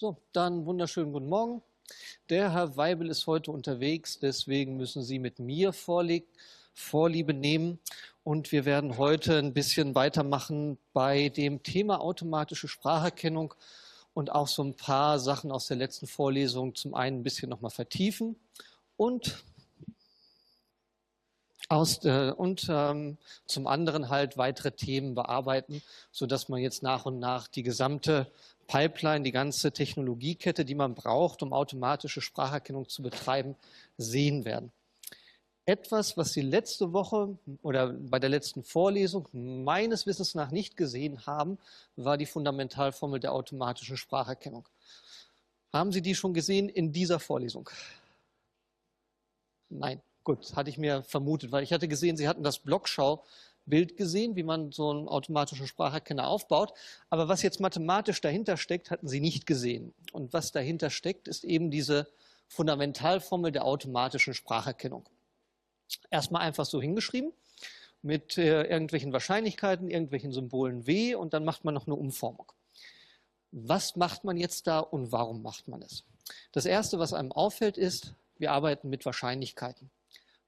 So, 0.00 0.16
dann 0.32 0.64
wunderschönen 0.64 1.12
guten 1.12 1.28
Morgen. 1.28 1.60
Der 2.30 2.54
Herr 2.54 2.78
Weibel 2.78 3.10
ist 3.10 3.26
heute 3.26 3.50
unterwegs, 3.50 4.18
deswegen 4.18 4.78
müssen 4.78 5.02
Sie 5.02 5.18
mit 5.18 5.38
mir 5.38 5.74
Vorlieb, 5.74 6.26
Vorliebe 6.72 7.34
nehmen. 7.34 7.78
Und 8.24 8.50
wir 8.50 8.64
werden 8.64 8.96
heute 8.96 9.36
ein 9.36 9.52
bisschen 9.52 9.94
weitermachen 9.94 10.78
bei 10.94 11.28
dem 11.28 11.62
Thema 11.62 12.00
automatische 12.00 12.66
Spracherkennung 12.66 13.52
und 14.14 14.32
auch 14.32 14.48
so 14.48 14.64
ein 14.64 14.74
paar 14.74 15.18
Sachen 15.18 15.52
aus 15.52 15.66
der 15.66 15.76
letzten 15.76 16.06
Vorlesung 16.06 16.74
zum 16.74 16.94
einen 16.94 17.18
ein 17.18 17.22
bisschen 17.22 17.50
nochmal 17.50 17.70
vertiefen 17.70 18.36
und 18.96 19.44
aus, 21.68 22.02
äh, 22.06 22.32
und 22.34 22.66
ähm, 22.70 23.18
zum 23.44 23.66
anderen 23.66 24.08
halt 24.08 24.38
weitere 24.38 24.72
Themen 24.72 25.14
bearbeiten, 25.14 25.82
sodass 26.10 26.48
man 26.48 26.60
jetzt 26.60 26.82
nach 26.82 27.04
und 27.04 27.18
nach 27.18 27.48
die 27.48 27.62
gesamte 27.62 28.32
Pipeline, 28.70 29.24
die 29.24 29.32
ganze 29.32 29.72
Technologiekette, 29.72 30.64
die 30.64 30.76
man 30.76 30.94
braucht, 30.94 31.42
um 31.42 31.52
automatische 31.52 32.20
Spracherkennung 32.20 32.88
zu 32.88 33.02
betreiben, 33.02 33.56
sehen 33.98 34.44
werden. 34.44 34.70
Etwas, 35.64 36.16
was 36.16 36.32
Sie 36.32 36.40
letzte 36.40 36.92
Woche 36.92 37.36
oder 37.62 37.92
bei 37.92 38.20
der 38.20 38.30
letzten 38.30 38.62
Vorlesung 38.62 39.28
meines 39.32 40.06
Wissens 40.06 40.36
nach 40.36 40.52
nicht 40.52 40.76
gesehen 40.76 41.26
haben, 41.26 41.58
war 41.96 42.16
die 42.16 42.26
Fundamentalformel 42.26 43.18
der 43.18 43.32
automatischen 43.32 43.96
Spracherkennung. 43.96 44.68
Haben 45.72 45.90
Sie 45.90 46.00
die 46.00 46.14
schon 46.14 46.32
gesehen 46.32 46.68
in 46.68 46.92
dieser 46.92 47.18
Vorlesung? 47.18 47.68
Nein. 49.68 50.00
Gut, 50.22 50.54
hatte 50.54 50.68
ich 50.70 50.76
mir 50.76 51.02
vermutet, 51.02 51.50
weil 51.50 51.64
ich 51.64 51.72
hatte 51.72 51.88
gesehen, 51.88 52.16
Sie 52.16 52.28
hatten 52.28 52.42
das 52.42 52.58
Blockschau-Bild 53.66 53.96
gesehen, 53.96 54.36
wie 54.36 54.42
man 54.42 54.72
so 54.72 54.90
einen 54.90 55.08
automatischen 55.08 55.66
Spracherkenner 55.66 56.28
aufbaut. 56.28 56.72
Aber 57.08 57.28
was 57.28 57.42
jetzt 57.42 57.60
mathematisch 57.60 58.20
dahinter 58.20 58.56
steckt, 58.56 58.90
hatten 58.90 59.08
Sie 59.08 59.20
nicht 59.20 59.46
gesehen. 59.46 59.94
Und 60.12 60.32
was 60.32 60.52
dahinter 60.52 60.90
steckt, 60.90 61.28
ist 61.28 61.44
eben 61.44 61.70
diese 61.70 62.08
Fundamentalformel 62.48 63.52
der 63.52 63.64
automatischen 63.64 64.34
Spracherkennung. 64.34 65.08
Erstmal 66.10 66.42
einfach 66.42 66.66
so 66.66 66.80
hingeschrieben 66.80 67.32
mit 68.02 68.38
äh, 68.38 68.62
irgendwelchen 68.64 69.12
Wahrscheinlichkeiten, 69.12 69.90
irgendwelchen 69.90 70.32
Symbolen 70.32 70.86
W 70.86 71.14
und 71.14 71.34
dann 71.34 71.44
macht 71.44 71.64
man 71.64 71.74
noch 71.74 71.86
eine 71.86 71.96
Umformung. 71.96 72.52
Was 73.52 73.96
macht 73.96 74.24
man 74.24 74.36
jetzt 74.36 74.66
da 74.66 74.78
und 74.78 75.12
warum 75.12 75.42
macht 75.42 75.68
man 75.68 75.82
es? 75.82 76.04
Das 76.52 76.64
Erste, 76.64 76.98
was 76.98 77.12
einem 77.12 77.32
auffällt, 77.32 77.76
ist, 77.76 78.14
wir 78.38 78.52
arbeiten 78.52 78.88
mit 78.88 79.04
Wahrscheinlichkeiten. 79.04 79.90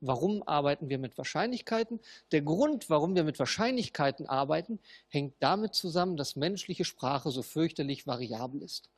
Warum 0.05 0.42
arbeiten 0.48 0.89
wir 0.89 0.98
mit 0.98 1.17
Wahrscheinlichkeiten? 1.17 2.00
Der 2.33 2.42
Grund, 2.42 2.91
warum 2.91 3.14
wir 3.14 3.22
mit 3.22 3.39
Wahrscheinlichkeiten 3.39 4.27
arbeiten, 4.27 4.81
hängt 5.08 5.34
damit 5.39 5.75
zusammen, 5.75 6.17
dass 6.17 6.34
menschliche 6.34 6.84
Sprache 6.84 7.31
so 7.31 7.42
fürchterlich 7.42 8.05
variabel 8.05 8.62
ist. 8.62 8.91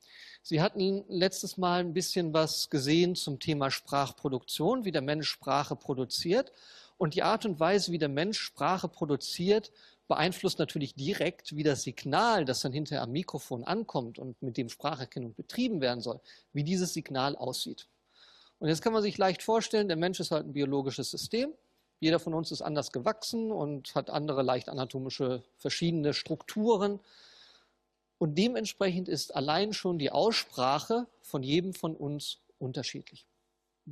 Sie 0.42 0.62
hatten 0.62 1.04
letztes 1.08 1.58
Mal 1.58 1.80
ein 1.80 1.92
bisschen 1.92 2.32
was 2.32 2.70
gesehen 2.70 3.16
zum 3.16 3.38
Thema 3.38 3.70
Sprachproduktion, 3.70 4.86
wie 4.86 4.92
der 4.92 5.02
Mensch 5.02 5.28
Sprache 5.28 5.76
produziert. 5.76 6.52
Und 6.96 7.12
die 7.12 7.22
Art 7.22 7.44
und 7.44 7.60
Weise, 7.60 7.92
wie 7.92 7.98
der 7.98 8.08
Mensch 8.08 8.38
Sprache 8.40 8.88
produziert, 8.88 9.72
beeinflusst 10.08 10.58
natürlich 10.58 10.94
direkt, 10.94 11.54
wie 11.54 11.64
das 11.64 11.82
Signal, 11.82 12.46
das 12.46 12.60
dann 12.60 12.72
hinterher 12.72 13.02
am 13.02 13.12
Mikrofon 13.12 13.64
ankommt 13.64 14.18
und 14.18 14.40
mit 14.40 14.56
dem 14.56 14.70
Spracherkennung 14.70 15.34
betrieben 15.34 15.82
werden 15.82 16.00
soll, 16.00 16.20
wie 16.54 16.64
dieses 16.64 16.94
Signal 16.94 17.36
aussieht. 17.36 17.88
Und 18.58 18.68
jetzt 18.68 18.82
kann 18.82 18.92
man 18.92 19.02
sich 19.02 19.18
leicht 19.18 19.42
vorstellen, 19.42 19.88
der 19.88 19.96
Mensch 19.96 20.20
ist 20.20 20.30
halt 20.30 20.46
ein 20.46 20.52
biologisches 20.52 21.10
System. 21.10 21.52
Jeder 22.00 22.18
von 22.18 22.34
uns 22.34 22.50
ist 22.50 22.62
anders 22.62 22.92
gewachsen 22.92 23.50
und 23.50 23.94
hat 23.94 24.10
andere 24.10 24.42
leicht 24.42 24.68
anatomische 24.68 25.42
verschiedene 25.56 26.14
Strukturen. 26.14 27.00
Und 28.18 28.36
dementsprechend 28.36 29.08
ist 29.08 29.34
allein 29.34 29.72
schon 29.72 29.98
die 29.98 30.10
Aussprache 30.10 31.06
von 31.22 31.42
jedem 31.42 31.74
von 31.74 31.96
uns 31.96 32.38
unterschiedlich. 32.58 33.26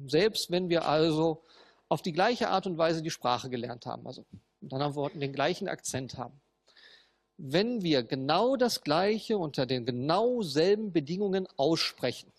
Selbst 0.07 0.51
wenn 0.51 0.69
wir 0.69 0.87
also 0.87 1.43
auf 1.89 2.03
die 2.03 2.13
gleiche 2.13 2.49
Art 2.49 2.67
und 2.67 2.79
Weise 2.79 3.03
die 3.03 3.11
Sprache 3.11 3.51
gelernt 3.51 3.85
haben, 3.85 4.07
also 4.07 4.25
mit 4.61 4.73
anderen 4.73 4.95
Worten 4.95 5.21
den 5.21 5.33
gleichen 5.33 5.69
Akzent 5.69 6.17
haben. 6.17 6.41
Wenn 7.37 7.83
wir 7.83 8.03
genau 8.03 8.57
das 8.57 8.83
Gleiche 8.83 9.37
unter 9.37 9.67
den 9.67 9.85
genau 9.85 10.43
selben 10.43 10.93
Bedingungen 10.93 11.47
aussprechen, 11.57 12.33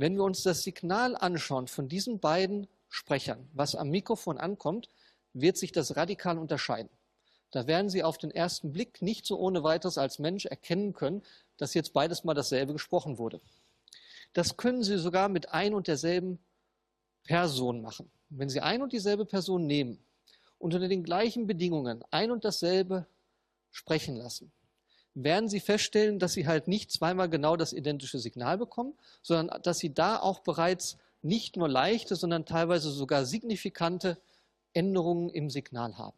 wenn 0.00 0.16
wir 0.16 0.24
uns 0.24 0.42
das 0.42 0.62
Signal 0.62 1.14
anschauen 1.14 1.68
von 1.68 1.86
diesen 1.86 2.20
beiden 2.20 2.66
Sprechern, 2.88 3.46
was 3.52 3.74
am 3.74 3.90
Mikrofon 3.90 4.38
ankommt, 4.38 4.88
wird 5.34 5.58
sich 5.58 5.72
das 5.72 5.94
radikal 5.94 6.38
unterscheiden. 6.38 6.88
Da 7.50 7.66
werden 7.66 7.90
Sie 7.90 8.02
auf 8.02 8.16
den 8.16 8.30
ersten 8.30 8.72
Blick 8.72 9.02
nicht 9.02 9.26
so 9.26 9.38
ohne 9.38 9.62
weiteres 9.62 9.98
als 9.98 10.18
Mensch 10.18 10.46
erkennen 10.46 10.94
können, 10.94 11.22
dass 11.58 11.74
jetzt 11.74 11.92
beides 11.92 12.24
mal 12.24 12.32
dasselbe 12.32 12.72
gesprochen 12.72 13.18
wurde. 13.18 13.42
Das 14.32 14.56
können 14.56 14.82
Sie 14.82 14.96
sogar 14.96 15.28
mit 15.28 15.50
ein 15.50 15.74
und 15.74 15.86
derselben 15.86 16.38
Person 17.24 17.82
machen. 17.82 18.10
Wenn 18.30 18.48
Sie 18.48 18.60
ein 18.60 18.80
und 18.80 18.94
dieselbe 18.94 19.26
Person 19.26 19.66
nehmen 19.66 19.98
und 20.58 20.72
unter 20.74 20.88
den 20.88 21.04
gleichen 21.04 21.46
Bedingungen 21.46 22.02
ein 22.10 22.30
und 22.30 22.46
dasselbe 22.46 23.06
sprechen 23.70 24.16
lassen, 24.16 24.50
werden 25.24 25.48
Sie 25.48 25.60
feststellen, 25.60 26.18
dass 26.18 26.32
Sie 26.32 26.46
halt 26.46 26.68
nicht 26.68 26.90
zweimal 26.90 27.28
genau 27.28 27.56
das 27.56 27.72
identische 27.72 28.18
Signal 28.18 28.58
bekommen, 28.58 28.94
sondern 29.22 29.62
dass 29.62 29.78
Sie 29.78 29.92
da 29.92 30.18
auch 30.18 30.40
bereits 30.40 30.96
nicht 31.22 31.56
nur 31.56 31.68
leichte, 31.68 32.16
sondern 32.16 32.46
teilweise 32.46 32.90
sogar 32.90 33.24
signifikante 33.24 34.18
Änderungen 34.72 35.28
im 35.30 35.50
Signal 35.50 35.98
haben. 35.98 36.16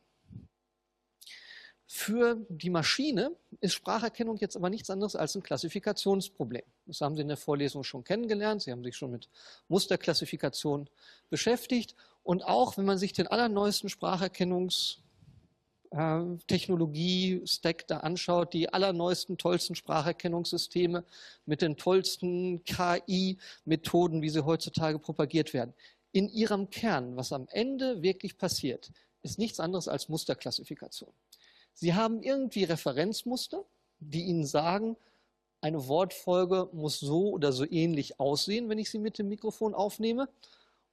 Für 1.86 2.38
die 2.48 2.70
Maschine 2.70 3.32
ist 3.60 3.74
Spracherkennung 3.74 4.38
jetzt 4.38 4.56
aber 4.56 4.70
nichts 4.70 4.88
anderes 4.88 5.14
als 5.14 5.34
ein 5.34 5.42
Klassifikationsproblem. 5.42 6.62
Das 6.86 7.02
haben 7.02 7.16
Sie 7.16 7.20
in 7.20 7.28
der 7.28 7.36
Vorlesung 7.36 7.84
schon 7.84 8.02
kennengelernt. 8.02 8.62
Sie 8.62 8.72
haben 8.72 8.82
sich 8.82 8.96
schon 8.96 9.10
mit 9.10 9.28
Musterklassifikation 9.69 10.88
beschäftigt. 11.28 11.94
Und 12.22 12.44
auch 12.44 12.78
wenn 12.78 12.86
man 12.86 12.96
sich 12.96 13.12
den 13.12 13.26
allerneuesten 13.26 13.90
Spracherkennungs- 13.90 14.98
Technologie-Stack 15.92 17.86
da 17.86 17.98
anschaut, 17.98 18.54
die 18.54 18.72
allerneuesten, 18.72 19.36
tollsten 19.36 19.75
Spracherkennungssysteme 19.75 21.04
mit 21.44 21.60
den 21.60 21.76
tollsten 21.76 22.64
KI-Methoden, 22.64 24.22
wie 24.22 24.31
sie 24.31 24.44
heutzutage 24.44 24.98
propagiert 24.98 25.52
werden. 25.52 25.75
In 26.12 26.31
ihrem 26.31 26.70
Kern, 26.70 27.16
was 27.16 27.32
am 27.32 27.47
Ende 27.50 28.02
wirklich 28.02 28.38
passiert, 28.38 28.91
ist 29.22 29.38
nichts 29.38 29.60
anderes 29.60 29.86
als 29.86 30.08
Musterklassifikation. 30.08 31.12
Sie 31.75 31.94
haben 31.94 32.22
irgendwie 32.22 32.64
Referenzmuster, 32.64 33.64
die 34.00 34.25
Ihnen 34.25 34.47
sagen, 34.47 34.97
eine 35.60 35.86
Wortfolge 35.86 36.69
muss 36.72 37.00
so 37.00 37.31
oder 37.31 37.52
so 37.52 37.64
ähnlich 37.70 38.19
aussehen, 38.19 38.69
wenn 38.69 38.78
ich 38.78 38.91
sie 38.91 38.98
mit 38.98 39.19
dem 39.19 39.28
Mikrofon 39.28 39.75
aufnehme. 39.75 40.28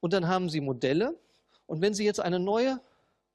Und 0.00 0.12
dann 0.12 0.28
haben 0.28 0.48
Sie 0.48 0.60
Modelle. 0.60 1.18
Und 1.66 1.80
wenn 1.80 1.92
Sie 1.92 2.04
jetzt 2.04 2.20
eine 2.20 2.38
neue 2.38 2.80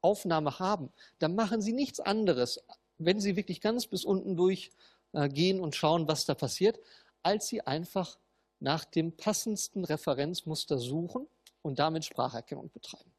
Aufnahme 0.06 0.60
haben, 0.60 0.92
dann 1.18 1.34
machen 1.34 1.62
Sie 1.62 1.74
nichts 1.74 2.00
anderes, 2.00 2.60
wenn 3.00 3.20
Sie 3.20 3.36
wirklich 3.36 3.60
ganz 3.60 3.88
bis 3.88 4.06
unten 4.06 4.36
durchgehen 4.36 5.60
und 5.60 5.76
schauen, 5.76 6.08
was 6.08 6.26
da 6.26 6.36
passiert, 6.36 6.80
als 7.24 7.48
Sie 7.48 7.62
einfach 7.62 8.20
nach 8.60 8.86
dem 8.86 9.18
passendsten 9.18 9.84
Referenzmuster 9.84 10.78
suchen 10.78 11.28
und 11.64 11.80
damit 11.80 12.06
Spracherkennung 12.06 12.70
betreiben. 12.72 13.12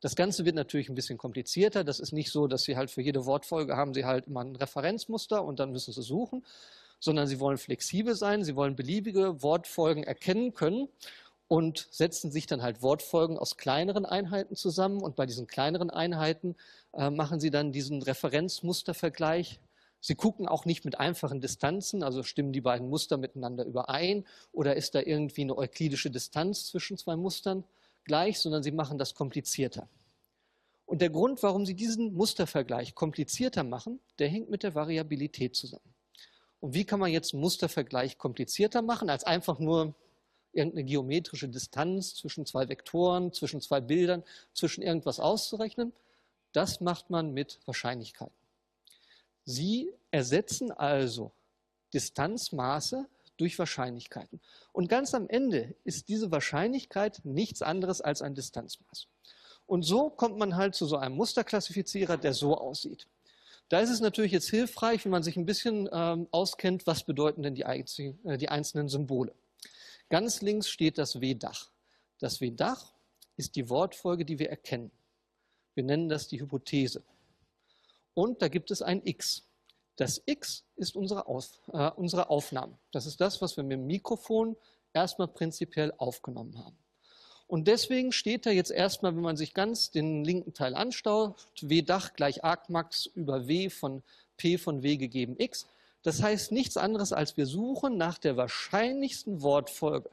Das 0.00 0.14
Ganze 0.14 0.44
wird 0.44 0.54
natürlich 0.54 0.88
ein 0.88 0.94
bisschen 0.94 1.18
komplizierter. 1.18 1.82
Das 1.82 1.98
ist 1.98 2.12
nicht 2.12 2.30
so, 2.30 2.46
dass 2.46 2.62
Sie 2.62 2.76
halt 2.76 2.90
für 2.90 3.02
jede 3.02 3.26
Wortfolge 3.26 3.76
haben 3.76 3.94
Sie 3.94 4.04
halt 4.04 4.28
immer 4.28 4.44
ein 4.44 4.54
Referenzmuster 4.54 5.44
und 5.44 5.58
dann 5.58 5.72
müssen 5.72 5.92
Sie 5.92 6.02
suchen, 6.02 6.46
sondern 7.00 7.26
Sie 7.26 7.40
wollen 7.40 7.58
flexibel 7.58 8.14
sein. 8.14 8.44
Sie 8.44 8.54
wollen 8.54 8.76
beliebige 8.76 9.42
Wortfolgen 9.42 10.04
erkennen 10.04 10.54
können 10.54 10.88
und 11.48 11.88
setzen 11.90 12.30
sich 12.30 12.46
dann 12.46 12.62
halt 12.62 12.82
Wortfolgen 12.82 13.38
aus 13.38 13.56
kleineren 13.56 14.04
Einheiten 14.04 14.54
zusammen. 14.54 15.00
Und 15.00 15.16
bei 15.16 15.24
diesen 15.24 15.46
kleineren 15.46 15.90
Einheiten 15.90 16.54
äh, 16.92 17.10
machen 17.10 17.40
sie 17.40 17.50
dann 17.50 17.72
diesen 17.72 18.02
Referenzmustervergleich. 18.02 19.58
Sie 20.00 20.14
gucken 20.14 20.46
auch 20.46 20.66
nicht 20.66 20.84
mit 20.84 21.00
einfachen 21.00 21.40
Distanzen, 21.40 22.04
also 22.04 22.22
stimmen 22.22 22.52
die 22.52 22.60
beiden 22.60 22.88
Muster 22.88 23.16
miteinander 23.16 23.64
überein 23.64 24.24
oder 24.52 24.76
ist 24.76 24.94
da 24.94 25.00
irgendwie 25.00 25.40
eine 25.40 25.58
euklidische 25.58 26.10
Distanz 26.10 26.66
zwischen 26.66 26.98
zwei 26.98 27.16
Mustern 27.16 27.64
gleich, 28.04 28.38
sondern 28.38 28.62
sie 28.62 28.70
machen 28.70 28.98
das 28.98 29.14
komplizierter. 29.14 29.88
Und 30.86 31.02
der 31.02 31.10
Grund, 31.10 31.42
warum 31.42 31.66
sie 31.66 31.74
diesen 31.74 32.14
Mustervergleich 32.14 32.94
komplizierter 32.94 33.64
machen, 33.64 34.00
der 34.18 34.28
hängt 34.28 34.50
mit 34.50 34.62
der 34.62 34.74
Variabilität 34.74 35.56
zusammen. 35.56 35.94
Und 36.60 36.74
wie 36.74 36.84
kann 36.84 37.00
man 37.00 37.10
jetzt 37.10 37.34
einen 37.34 37.42
Mustervergleich 37.42 38.18
komplizierter 38.18 38.82
machen, 38.82 39.10
als 39.10 39.24
einfach 39.24 39.58
nur 39.58 39.94
irgendeine 40.52 40.84
geometrische 40.84 41.48
Distanz 41.48 42.14
zwischen 42.14 42.46
zwei 42.46 42.68
Vektoren, 42.68 43.32
zwischen 43.32 43.60
zwei 43.60 43.80
Bildern, 43.80 44.24
zwischen 44.54 44.82
irgendwas 44.82 45.20
auszurechnen. 45.20 45.92
Das 46.52 46.80
macht 46.80 47.10
man 47.10 47.32
mit 47.32 47.60
Wahrscheinlichkeiten. 47.66 48.34
Sie 49.44 49.92
ersetzen 50.10 50.70
also 50.70 51.32
Distanzmaße 51.94 53.06
durch 53.36 53.58
Wahrscheinlichkeiten. 53.58 54.40
Und 54.72 54.88
ganz 54.88 55.14
am 55.14 55.28
Ende 55.28 55.74
ist 55.84 56.08
diese 56.08 56.30
Wahrscheinlichkeit 56.30 57.20
nichts 57.24 57.62
anderes 57.62 58.00
als 58.00 58.20
ein 58.20 58.34
Distanzmaß. 58.34 59.06
Und 59.66 59.82
so 59.82 60.10
kommt 60.10 60.38
man 60.38 60.56
halt 60.56 60.74
zu 60.74 60.86
so 60.86 60.96
einem 60.96 61.14
Musterklassifizierer, 61.16 62.16
der 62.16 62.34
so 62.34 62.56
aussieht. 62.58 63.06
Da 63.68 63.80
ist 63.80 63.90
es 63.90 64.00
natürlich 64.00 64.32
jetzt 64.32 64.48
hilfreich, 64.48 65.04
wenn 65.04 65.12
man 65.12 65.22
sich 65.22 65.36
ein 65.36 65.44
bisschen 65.44 65.88
ähm, 65.92 66.26
auskennt, 66.30 66.86
was 66.86 67.04
bedeuten 67.04 67.42
denn 67.42 67.54
die, 67.54 67.62
äh, 67.62 68.38
die 68.38 68.48
einzelnen 68.48 68.88
Symbole. 68.88 69.32
Ganz 70.08 70.40
links 70.40 70.68
steht 70.68 70.98
das 70.98 71.20
W-Dach. 71.20 71.70
Das 72.18 72.40
W-Dach 72.40 72.92
ist 73.36 73.56
die 73.56 73.68
Wortfolge, 73.68 74.24
die 74.24 74.38
wir 74.38 74.50
erkennen. 74.50 74.90
Wir 75.74 75.84
nennen 75.84 76.08
das 76.08 76.28
die 76.28 76.40
Hypothese. 76.40 77.02
Und 78.14 78.42
da 78.42 78.48
gibt 78.48 78.70
es 78.70 78.82
ein 78.82 79.02
X. 79.04 79.44
Das 79.96 80.22
X 80.26 80.64
ist 80.76 80.96
unsere, 80.96 81.26
Auf, 81.26 81.60
äh, 81.72 81.90
unsere 81.90 82.30
Aufnahme. 82.30 82.78
Das 82.92 83.06
ist 83.06 83.20
das, 83.20 83.40
was 83.42 83.56
wir 83.56 83.64
mit 83.64 83.78
dem 83.78 83.86
Mikrofon 83.86 84.56
erstmal 84.92 85.28
prinzipiell 85.28 85.92
aufgenommen 85.98 86.58
haben. 86.58 86.76
Und 87.46 87.66
deswegen 87.66 88.12
steht 88.12 88.44
da 88.44 88.50
jetzt 88.50 88.70
erstmal, 88.70 89.14
wenn 89.14 89.22
man 89.22 89.36
sich 89.36 89.54
ganz 89.54 89.90
den 89.90 90.24
linken 90.24 90.52
Teil 90.52 90.74
anstaut, 90.74 91.46
W 91.60 91.82
Dach 91.82 92.12
gleich 92.12 92.44
Argmax 92.44 93.06
über 93.06 93.48
W 93.48 93.70
von 93.70 94.02
P 94.36 94.58
von 94.58 94.82
W 94.82 94.96
gegeben 94.96 95.36
X. 95.38 95.66
Das 96.08 96.22
heißt 96.22 96.52
nichts 96.52 96.78
anderes, 96.78 97.12
als 97.12 97.36
wir 97.36 97.44
suchen 97.44 97.98
nach 97.98 98.16
der 98.16 98.38
wahrscheinlichsten 98.38 99.42
Wortfolge, 99.42 100.08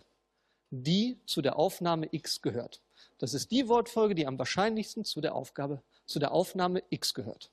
die 0.70 1.18
zu 1.26 1.42
der 1.42 1.58
Aufnahme 1.58 2.10
X 2.12 2.42
gehört. 2.42 2.82
Das 3.18 3.34
ist 3.34 3.50
die 3.50 3.70
Wortfolge, 3.70 4.14
die 4.14 4.28
am 4.28 4.38
wahrscheinlichsten 4.38 5.06
zu 5.06 5.22
der 5.22 5.34
Aufgabe, 5.36 5.82
zu 6.06 6.20
der 6.20 6.34
Aufnahme 6.34 6.84
X 6.90 7.14
gehört. 7.14 7.50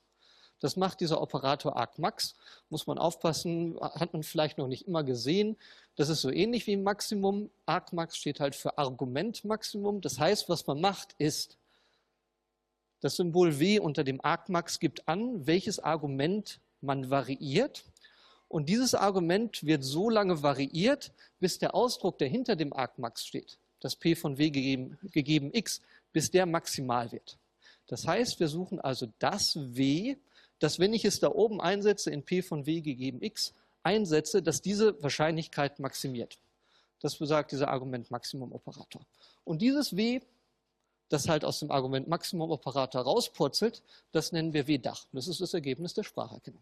Das 0.59 0.75
macht 0.75 0.99
dieser 0.99 1.23
Operator 1.23 1.77
argmax. 1.77 2.35
Muss 2.69 2.89
man 2.89 2.99
aufpassen, 2.99 3.79
hat 3.81 4.13
man 4.13 4.25
vielleicht 4.25 4.59
noch 4.59 4.67
nicht 4.67 4.89
immer 4.89 5.05
gesehen. 5.05 5.57
Das 5.95 6.09
ist 6.09 6.21
so 6.21 6.29
ähnlich 6.33 6.67
wie 6.67 6.77
Maximum. 6.77 7.49
Argmax 7.65 8.17
steht 8.17 8.41
halt 8.41 8.57
für 8.57 8.77
Argumentmaximum. 8.77 10.01
Das 10.01 10.19
heißt, 10.19 10.49
was 10.49 10.67
man 10.67 10.81
macht, 10.81 11.15
ist, 11.19 11.59
das 12.99 13.15
Symbol 13.15 13.61
W 13.61 13.79
unter 13.79 14.03
dem 14.03 14.21
Argmax 14.21 14.81
gibt 14.81 15.07
an, 15.07 15.47
welches 15.47 15.79
Argument 15.79 16.59
man 16.81 17.09
variiert. 17.09 17.85
Und 18.53 18.69
dieses 18.69 18.95
Argument 18.95 19.65
wird 19.65 19.83
so 19.83 20.11
lange 20.11 20.43
variiert, 20.43 21.11
bis 21.41 21.59
der 21.59 21.75
Ausdruck, 21.75 22.19
der 22.19 22.29
hinter 22.29 22.55
dem 22.55 22.75
Argmax 22.75 23.25
steht, 23.25 23.57
das 23.81 23.97
P 23.97 24.15
von 24.15 24.37
W 24.37 24.51
gegeben, 24.51 24.99
gegeben 25.05 25.49
x, 25.55 25.81
bis 26.13 26.31
der 26.31 26.45
maximal 26.45 27.11
wird. 27.13 27.39
Das 27.87 28.07
heißt, 28.07 28.41
wir 28.41 28.49
suchen 28.49 28.79
also 28.79 29.09
das 29.21 29.57
W, 29.57 30.17
dass 30.59 30.79
wenn 30.79 30.93
ich 30.93 31.07
es 31.07 31.19
da 31.19 31.31
oben 31.31 31.63
einsetze, 31.63 32.11
in 32.11 32.25
P 32.25 32.43
von 32.43 32.67
W 32.67 32.83
gegeben 32.83 33.23
x, 33.23 33.55
einsetze, 33.85 34.43
dass 34.43 34.61
diese 34.61 35.03
Wahrscheinlichkeit 35.03 35.79
maximiert. 35.79 36.39
Das 37.01 37.17
besagt 37.17 37.53
dieser 37.53 37.69
Argument-Maximum-Operator. 37.69 39.07
Und 39.45 39.63
dieses 39.63 39.97
W, 39.97 40.21
das 41.09 41.27
halt 41.27 41.47
aus 41.47 41.59
dem 41.59 41.71
Argument-Maximum-Operator 41.71 43.01
rauspurzelt, 43.01 43.83
das 44.13 44.31
nennen 44.31 44.53
wir 44.53 44.67
W-Dach. 44.67 45.07
Das 45.13 45.27
ist 45.27 45.41
das 45.41 45.55
Ergebnis 45.55 45.95
der 45.95 46.03
Spracherkennung. 46.03 46.61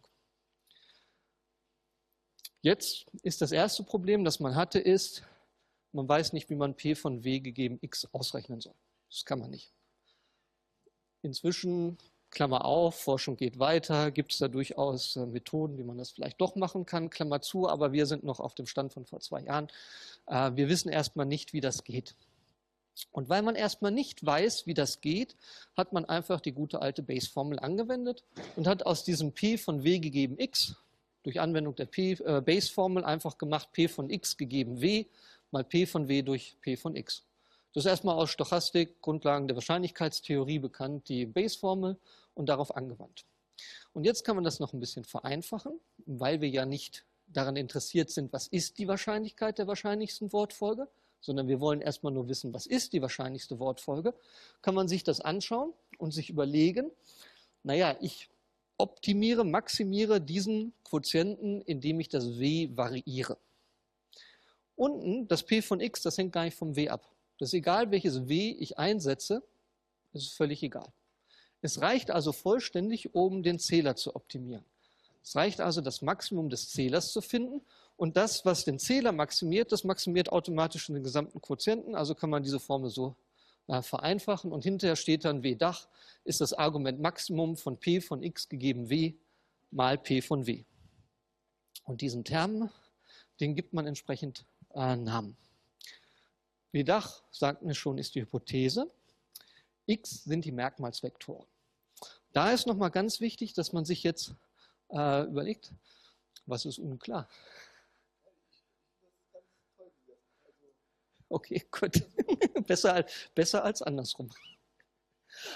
Jetzt 2.63 3.07
ist 3.23 3.41
das 3.41 3.53
erste 3.53 3.83
Problem, 3.83 4.25
das 4.25 4.39
man 4.39 4.55
hatte, 4.55 4.79
ist, 4.79 5.23
man 5.93 6.09
weiß 6.09 6.33
nicht, 6.35 6.51
wie 6.51 6.57
man 6.57 6.75
P 6.75 6.95
von 6.95 7.25
W 7.25 7.41
gegeben 7.41 7.79
x 7.81 8.07
ausrechnen 8.13 8.61
soll. 8.61 8.75
Das 9.09 9.25
kann 9.25 9.41
man 9.41 9.51
nicht. 9.51 9.73
Inzwischen 11.23 11.99
Klammer 12.31 12.65
auf, 12.65 12.95
Forschung 12.95 13.37
geht 13.37 13.59
weiter, 13.59 14.11
gibt 14.11 14.33
es 14.33 14.39
da 14.39 14.49
durchaus 14.49 15.17
äh, 15.17 15.27
Methoden, 15.27 15.79
wie 15.79 15.85
man 15.85 15.99
das 15.99 16.11
vielleicht 16.11 16.41
doch 16.41 16.55
machen 16.55 16.87
kann, 16.87 17.11
Klammer 17.11 17.41
zu, 17.41 17.69
aber 17.69 17.93
wir 17.93 18.07
sind 18.07 18.23
noch 18.23 18.39
auf 18.41 18.55
dem 18.55 18.67
Stand 18.67 18.93
von 18.93 19.05
vor 19.05 19.21
zwei 19.21 19.41
Jahren. 19.41 19.69
Äh, 20.27 20.53
wir 20.55 20.69
wissen 20.69 20.91
erstmal 20.91 21.27
nicht, 21.27 21.53
wie 21.53 21.61
das 21.61 21.83
geht. 21.83 22.15
Und 23.11 23.29
weil 23.29 23.43
man 23.43 23.57
erstmal 23.57 23.91
nicht 23.91 24.25
weiß, 24.25 24.67
wie 24.67 24.75
das 24.75 25.01
geht, 25.01 25.37
hat 25.77 25.93
man 25.93 26.05
einfach 26.05 26.41
die 26.41 26.53
gute 26.53 26.83
alte 26.83 27.03
Base-Formel 27.03 27.59
angewendet 27.59 28.25
und 28.57 28.67
hat 28.67 28.85
aus 28.85 29.05
diesem 29.05 29.33
P 29.33 29.59
von 29.59 29.83
W 29.83 29.99
gegeben 29.99 30.39
x 30.39 30.77
durch 31.23 31.41
Anwendung 31.41 31.75
der 31.75 31.89
äh, 31.97 32.41
Base-Formel 32.41 33.05
einfach 33.05 33.39
gemacht 33.39 33.73
P 33.73 33.89
von 33.89 34.11
x 34.11 34.37
gegeben 34.37 34.81
W 34.81 35.07
mal 35.51 35.65
P 35.65 35.87
von 35.87 36.09
W 36.09 36.23
durch 36.23 36.57
P 36.61 36.77
von 36.77 36.97
x. 36.97 37.25
Das 37.73 37.85
ist 37.85 37.91
erstmal 37.91 38.17
aus 38.17 38.31
Stochastik, 38.31 39.01
Grundlagen 39.01 39.47
der 39.47 39.57
Wahrscheinlichkeitstheorie 39.57 40.59
bekannt, 40.59 41.09
die 41.09 41.27
Base-Formel 41.27 41.99
und 42.35 42.49
darauf 42.49 42.77
angewandt. 42.77 43.25
Und 43.93 44.05
jetzt 44.05 44.25
kann 44.25 44.37
man 44.37 44.45
das 44.45 44.61
noch 44.61 44.73
ein 44.73 44.81
bisschen 44.81 45.05
vereinfachen, 45.05 45.79
weil 46.07 46.41
wir 46.41 46.49
ja 46.49 46.65
nicht 46.65 47.05
daran 47.29 47.57
interessiert 47.57 48.11
sind, 48.11 48.33
was 48.33 48.49
ist 48.49 48.79
die 48.79 48.89
Wahrscheinlichkeit 48.89 49.59
der 49.59 49.67
wahrscheinlichsten 49.67 50.33
Wortfolge, 50.33 50.89
sondern 51.21 51.47
wir 51.49 51.61
wollen 51.61 51.81
erstmal 51.81 52.13
nur 52.13 52.29
wissen, 52.29 52.53
was 52.55 52.67
ist 52.67 52.93
die 52.93 53.03
wahrscheinlichste 53.03 53.59
Wortfolge, 53.59 54.15
kann 54.63 54.75
man 54.75 54.89
sich 54.89 55.05
das 55.05 55.21
anschauen 55.21 55.73
und 55.99 56.13
sich 56.13 56.31
überlegen, 56.31 56.91
naja, 57.63 57.97
ich 58.01 58.31
optimiere, 58.81 59.45
maximiere 59.45 60.21
diesen 60.21 60.73
Quotienten, 60.85 61.63
indem 61.63 62.01
ich 62.01 62.09
das 62.09 62.39
W 62.39 62.71
variiere. 62.75 63.37
Unten, 64.77 65.29
das 65.29 65.43
P 65.43 65.63
von 65.63 65.81
x, 65.81 66.03
das 66.03 66.17
hängt 66.19 66.33
gar 66.33 66.45
nicht 66.45 66.57
vom 66.57 66.75
W 66.75 66.89
ab. 66.89 67.07
Das 67.39 67.51
ist 67.51 67.55
egal, 67.55 67.91
welches 67.91 68.29
W 68.29 68.57
ich 68.59 68.79
einsetze, 68.79 69.43
ist 70.13 70.35
völlig 70.35 70.63
egal. 70.63 70.93
Es 71.63 71.81
reicht 71.81 72.11
also 72.11 72.33
vollständig, 72.33 73.15
um 73.15 73.43
den 73.43 73.59
Zähler 73.59 73.97
zu 73.97 74.17
optimieren. 74.17 74.65
Es 75.23 75.37
reicht 75.37 75.61
also, 75.61 75.81
das 75.81 76.03
Maximum 76.03 76.49
des 76.49 76.71
Zählers 76.71 77.13
zu 77.13 77.21
finden. 77.21 77.61
Und 77.97 78.17
das, 78.17 78.47
was 78.47 78.65
den 78.65 78.79
Zähler 78.79 79.13
maximiert, 79.13 79.73
das 79.73 79.85
maximiert 79.85 80.33
automatisch 80.33 80.87
den 80.87 81.03
gesamten 81.03 81.41
Quotienten. 81.43 81.95
Also 81.95 82.15
kann 82.15 82.31
man 82.31 82.43
diese 82.43 82.59
Formel 82.59 82.89
so 82.89 83.15
äh, 83.71 83.83
vereinfachen. 83.83 84.51
Und 84.51 84.65
hinterher 84.65 84.97
steht 84.97 85.25
dann 85.25 85.45
W 85.45 85.55
Dach 85.55 85.87
ist 86.25 86.41
das 86.41 86.53
Argument 86.53 87.01
Maximum 87.01 87.57
von 87.57 87.79
P 87.79 88.01
von 88.01 88.23
x 88.23 88.49
gegeben 88.49 88.91
W 88.91 89.15
mal 89.71 89.97
P 89.97 90.21
von 90.23 90.47
W. 90.47 90.65
Und 91.85 92.01
diesen 92.01 92.25
Term, 92.25 92.71
den 93.39 93.55
gibt 93.55 93.73
man 93.73 93.87
entsprechend 93.87 94.45
äh, 94.75 94.97
Namen. 94.97 95.37
W 96.73 96.83
Dach, 96.83 97.23
sagt 97.31 97.63
mir 97.63 97.75
schon, 97.75 97.99
ist 97.99 98.17
die 98.17 98.23
Hypothese. 98.23 98.91
X 99.87 100.25
sind 100.25 100.45
die 100.45 100.53
Merkmalsvektoren. 100.53 101.47
Da 102.33 102.51
ist 102.51 102.67
nochmal 102.67 102.91
ganz 102.91 103.21
wichtig, 103.21 103.55
dass 103.55 103.73
man 103.73 103.85
sich 103.85 104.03
jetzt 104.03 104.35
äh, 104.91 105.25
überlegt, 105.25 105.73
was 106.47 106.65
ist 106.65 106.79
unklar? 106.79 107.29
Okay, 111.31 111.65
gut. 111.71 112.03
besser, 112.67 113.07
besser 113.35 113.65
als 113.65 113.81
andersrum. 113.81 114.31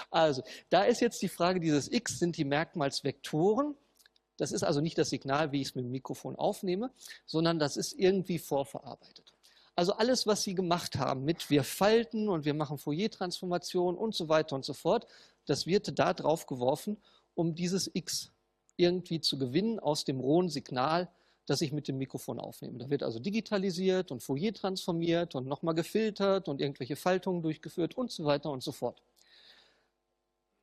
Also, 0.09 0.41
da 0.69 0.85
ist 0.85 1.01
jetzt 1.01 1.21
die 1.21 1.27
Frage, 1.27 1.59
dieses 1.59 1.91
X 1.91 2.17
sind 2.17 2.37
die 2.37 2.45
Merkmalsvektoren. 2.45 3.75
Das 4.37 4.51
ist 4.51 4.63
also 4.63 4.81
nicht 4.81 4.97
das 4.97 5.09
Signal, 5.09 5.51
wie 5.51 5.61
ich 5.61 5.69
es 5.69 5.75
mit 5.75 5.85
dem 5.85 5.91
Mikrofon 5.91 6.35
aufnehme, 6.35 6.91
sondern 7.25 7.59
das 7.59 7.77
ist 7.77 7.93
irgendwie 7.93 8.39
vorverarbeitet. 8.39 9.33
Also 9.75 9.93
alles, 9.93 10.25
was 10.25 10.43
Sie 10.43 10.55
gemacht 10.55 10.95
haben 10.95 11.25
mit 11.25 11.49
wir 11.49 11.63
falten 11.63 12.29
und 12.29 12.45
wir 12.45 12.53
machen 12.53 12.77
Fourier-Transformation 12.77 13.95
und 13.97 14.15
so 14.15 14.29
weiter 14.29 14.55
und 14.55 14.63
so 14.63 14.73
fort, 14.73 15.05
das 15.45 15.67
wird 15.67 15.99
da 15.99 16.13
drauf 16.13 16.47
geworfen, 16.47 16.97
um 17.33 17.55
dieses 17.55 17.91
X 17.93 18.31
irgendwie 18.77 19.19
zu 19.19 19.37
gewinnen 19.37 19.79
aus 19.79 20.05
dem 20.05 20.19
rohen 20.21 20.49
Signal, 20.49 21.09
das 21.45 21.61
ich 21.61 21.71
mit 21.71 21.87
dem 21.87 21.97
Mikrofon 21.97 22.39
aufnehme. 22.39 22.77
Da 22.77 22.89
wird 22.89 23.03
also 23.03 23.19
digitalisiert 23.19 24.11
und 24.11 24.21
Fourier 24.23 24.53
transformiert 24.53 25.35
und 25.35 25.47
nochmal 25.47 25.75
gefiltert 25.75 26.47
und 26.47 26.61
irgendwelche 26.61 26.95
Faltungen 26.95 27.41
durchgeführt 27.41 27.95
und 27.97 28.11
so 28.11 28.25
weiter 28.25 28.51
und 28.51 28.63
so 28.63 28.71
fort. 28.71 29.01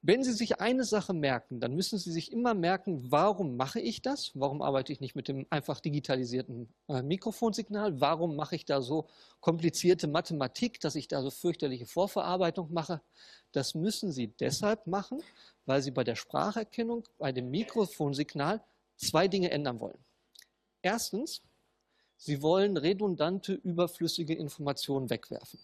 Wenn 0.05 0.25
Sie 0.25 0.33
sich 0.33 0.61
eine 0.61 0.83
Sache 0.83 1.13
merken, 1.13 1.61
dann 1.61 1.77
müssen 1.77 1.97
Sie 1.97 2.11
sich 2.11 2.33
immer 2.33 2.55
merken, 2.55 3.13
warum 3.13 3.57
mache 3.57 3.79
ich 3.79 4.03
das? 4.03 4.33
Warum 4.35 4.61
arbeite 4.61 4.93
ich 4.93 5.01
nicht 5.01 5.15
mit 5.15 5.29
dem 5.29 5.47
einfach 5.49 5.79
digitalisierten 5.79 6.75
äh, 6.89 7.03
Mikrofonsignal? 7.03 8.01
Warum 8.01 8.35
mache 8.35 8.57
ich 8.57 8.65
da 8.65 8.83
so 8.83 9.07
komplizierte 9.39 10.09
Mathematik, 10.09 10.81
dass 10.81 10.97
ich 10.97 11.07
da 11.07 11.23
so 11.23 11.31
fürchterliche 11.31 11.87
Vorverarbeitung 11.87 12.73
mache? 12.73 13.01
Das 13.53 13.77
müssen 13.77 14.11
Sie 14.11 14.27
deshalb 14.27 14.89
machen, 14.89 15.23
weil 15.67 15.83
Sie 15.83 15.93
bei 15.93 16.03
der 16.03 16.17
Spracherkennung, 16.17 17.05
bei 17.19 17.31
dem 17.31 17.53
Mikrofonsignal 17.53 18.61
zwei 18.97 19.29
Dinge 19.29 19.53
ändern 19.53 19.79
wollen. 19.79 19.99
Erstens, 20.83 21.43
Sie 22.17 22.43
wollen 22.43 22.77
redundante, 22.77 23.55
überflüssige 23.55 24.35
Informationen 24.35 25.11
wegwerfen. 25.11 25.59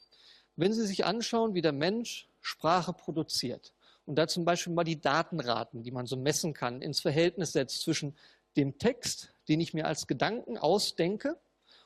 Wenn 0.56 0.72
Sie 0.72 0.86
sich 0.86 1.04
anschauen, 1.04 1.54
wie 1.54 1.62
der 1.62 1.72
Mensch 1.72 2.28
Sprache 2.40 2.92
produziert, 2.92 3.72
und 4.06 4.16
da 4.16 4.26
zum 4.26 4.44
Beispiel 4.44 4.72
mal 4.72 4.84
die 4.84 5.00
Datenraten, 5.00 5.82
die 5.82 5.90
man 5.90 6.06
so 6.06 6.16
messen 6.16 6.54
kann, 6.54 6.80
ins 6.80 7.00
Verhältnis 7.00 7.52
setzt 7.52 7.82
zwischen 7.82 8.16
dem 8.56 8.78
Text, 8.78 9.34
den 9.48 9.60
ich 9.60 9.74
mir 9.74 9.86
als 9.86 10.06
Gedanken 10.06 10.56
ausdenke, 10.56 11.38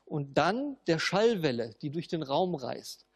und 0.04 0.34
dann 0.34 0.76
der 0.86 0.98
Schallwelle, 0.98 1.74
die 1.82 1.90
durch 1.90 2.06
den 2.06 2.22
Raum 2.22 2.54
reist, 2.54 3.06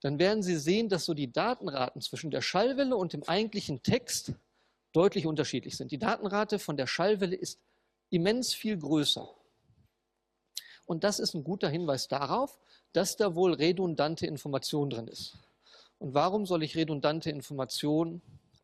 dann 0.00 0.18
werden 0.18 0.42
Sie 0.42 0.56
sehen, 0.56 0.88
dass 0.88 1.04
so 1.04 1.14
die 1.14 1.32
Datenraten 1.32 2.00
zwischen 2.00 2.30
der 2.30 2.42
Schallwelle 2.42 2.96
und 2.96 3.12
dem 3.12 3.22
eigentlichen 3.22 3.82
Text 3.82 4.32
deutlich 4.92 5.26
unterschiedlich 5.26 5.76
sind. 5.76 5.92
Die 5.92 5.98
Datenrate 5.98 6.58
von 6.58 6.76
der 6.76 6.86
Schallwelle 6.86 7.36
ist 7.36 7.58
immens 8.10 8.52
viel 8.52 8.76
größer. 8.76 9.28
Und 10.86 11.04
das 11.04 11.18
ist 11.18 11.34
ein 11.34 11.44
guter 11.44 11.68
Hinweis 11.68 12.08
darauf, 12.08 12.58
dass 12.92 13.16
da 13.16 13.34
wohl 13.34 13.54
redundante 13.54 14.26
Information 14.26 14.90
drin 14.90 15.08
ist. 15.08 15.38
Und 15.98 16.14
warum 16.14 16.46
soll 16.46 16.62
ich 16.62 16.76
redundante 16.76 17.30
Informationen 17.30 18.22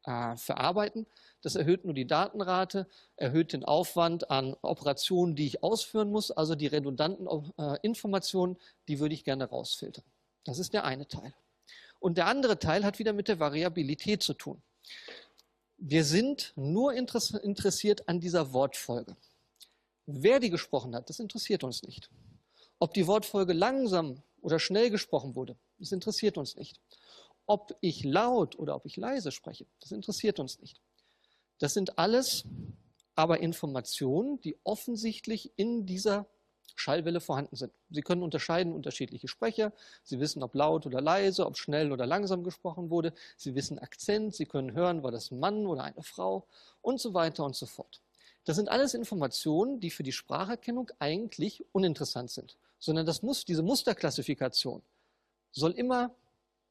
äh, 0.08 0.36
verarbeiten. 0.36 1.06
Das 1.42 1.54
erhöht 1.54 1.84
nur 1.84 1.92
die 1.92 2.06
Datenrate, 2.06 2.86
erhöht 3.16 3.52
den 3.52 3.64
Aufwand 3.64 4.30
an 4.30 4.56
Operationen, 4.62 5.36
die 5.36 5.46
ich 5.46 5.62
ausführen 5.62 6.10
muss, 6.10 6.30
also 6.30 6.54
die 6.54 6.66
redundanten 6.66 7.28
äh, 7.58 7.76
Informationen, 7.82 8.56
die 8.88 9.00
würde 9.00 9.14
ich 9.14 9.22
gerne 9.22 9.44
rausfiltern. 9.44 10.04
Das 10.44 10.58
ist 10.58 10.72
der 10.72 10.84
eine 10.84 11.06
Teil. 11.06 11.34
Und 12.00 12.16
der 12.16 12.26
andere 12.26 12.58
Teil 12.58 12.84
hat 12.84 12.98
wieder 12.98 13.12
mit 13.12 13.28
der 13.28 13.38
Variabilität 13.38 14.22
zu 14.22 14.34
tun. 14.34 14.62
Wir 15.76 16.04
sind 16.04 16.54
nur 16.56 16.94
interessiert 16.94 18.08
an 18.08 18.18
dieser 18.18 18.52
Wortfolge. 18.52 19.16
Wer 20.10 20.40
die 20.40 20.48
gesprochen 20.48 20.96
hat, 20.96 21.10
das 21.10 21.18
interessiert 21.18 21.62
uns 21.64 21.82
nicht. 21.82 22.10
Ob 22.78 22.94
die 22.94 23.06
Wortfolge 23.06 23.52
langsam 23.52 24.22
oder 24.40 24.58
schnell 24.58 24.88
gesprochen 24.88 25.34
wurde, 25.34 25.54
das 25.78 25.92
interessiert 25.92 26.38
uns 26.38 26.56
nicht. 26.56 26.80
Ob 27.44 27.76
ich 27.82 28.04
laut 28.04 28.58
oder 28.58 28.74
ob 28.74 28.86
ich 28.86 28.96
leise 28.96 29.32
spreche, 29.32 29.66
das 29.80 29.92
interessiert 29.92 30.40
uns 30.40 30.60
nicht. 30.60 30.80
Das 31.58 31.74
sind 31.74 31.98
alles 31.98 32.44
aber 33.16 33.40
Informationen, 33.40 34.40
die 34.40 34.56
offensichtlich 34.64 35.52
in 35.56 35.84
dieser 35.84 36.24
Schallwelle 36.74 37.20
vorhanden 37.20 37.56
sind. 37.56 37.72
Sie 37.90 38.00
können 38.00 38.22
unterscheiden 38.22 38.72
unterschiedliche 38.72 39.28
Sprecher. 39.28 39.74
Sie 40.04 40.20
wissen, 40.20 40.42
ob 40.42 40.54
laut 40.54 40.86
oder 40.86 41.02
leise, 41.02 41.44
ob 41.44 41.58
schnell 41.58 41.92
oder 41.92 42.06
langsam 42.06 42.44
gesprochen 42.44 42.88
wurde. 42.88 43.12
Sie 43.36 43.54
wissen 43.54 43.78
Akzent. 43.78 44.34
Sie 44.34 44.46
können 44.46 44.72
hören, 44.72 45.02
war 45.02 45.10
das 45.10 45.30
ein 45.30 45.38
Mann 45.38 45.66
oder 45.66 45.84
eine 45.84 46.02
Frau 46.02 46.46
und 46.80 46.98
so 46.98 47.12
weiter 47.12 47.44
und 47.44 47.56
so 47.56 47.66
fort. 47.66 48.00
Das 48.48 48.56
sind 48.56 48.70
alles 48.70 48.94
Informationen, 48.94 49.78
die 49.78 49.90
für 49.90 50.02
die 50.02 50.12
Spracherkennung 50.12 50.90
eigentlich 50.98 51.66
uninteressant 51.72 52.30
sind, 52.30 52.56
sondern 52.78 53.04
das 53.04 53.22
muss, 53.22 53.44
diese 53.44 53.62
Musterklassifikation 53.62 54.80
soll 55.52 55.72
immer 55.72 56.14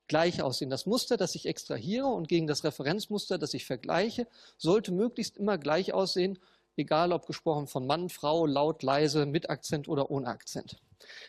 gleich 0.07 0.41
aussehen. 0.41 0.71
Das 0.71 0.87
Muster, 0.87 1.17
das 1.17 1.35
ich 1.35 1.45
extrahiere 1.45 2.07
und 2.07 2.27
gegen 2.27 2.47
das 2.47 2.63
Referenzmuster, 2.63 3.37
das 3.37 3.53
ich 3.53 3.65
vergleiche, 3.65 4.27
sollte 4.57 4.91
möglichst 4.91 5.37
immer 5.37 5.59
gleich 5.59 5.93
aussehen 5.93 6.39
egal 6.77 7.11
ob 7.11 7.25
gesprochen 7.25 7.67
von 7.67 7.85
Mann, 7.85 8.09
Frau, 8.09 8.45
laut, 8.45 8.83
leise, 8.83 9.25
mit 9.25 9.49
Akzent 9.49 9.87
oder 9.87 10.11
ohne 10.11 10.27
Akzent. 10.27 10.77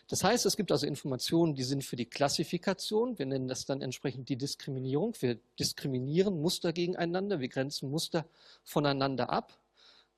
Das 0.09 0.25
heißt, 0.25 0.47
es 0.47 0.57
gibt 0.57 0.73
also 0.73 0.87
Informationen, 0.87 1.55
die 1.55 1.63
sind 1.63 1.85
für 1.85 1.97
die 1.97 2.07
Klassifikation. 2.07 3.19
Wir 3.19 3.27
nennen 3.27 3.49
das 3.49 3.67
dann 3.67 3.83
entsprechend 3.83 4.29
die 4.29 4.37
Diskriminierung. 4.37 5.15
Wir 5.21 5.39
diskriminieren 5.59 6.41
Muster 6.41 6.73
gegeneinander, 6.73 7.41
wir 7.41 7.49
grenzen 7.49 7.91
Muster 7.91 8.27
voneinander 8.65 9.31
ab. 9.31 9.59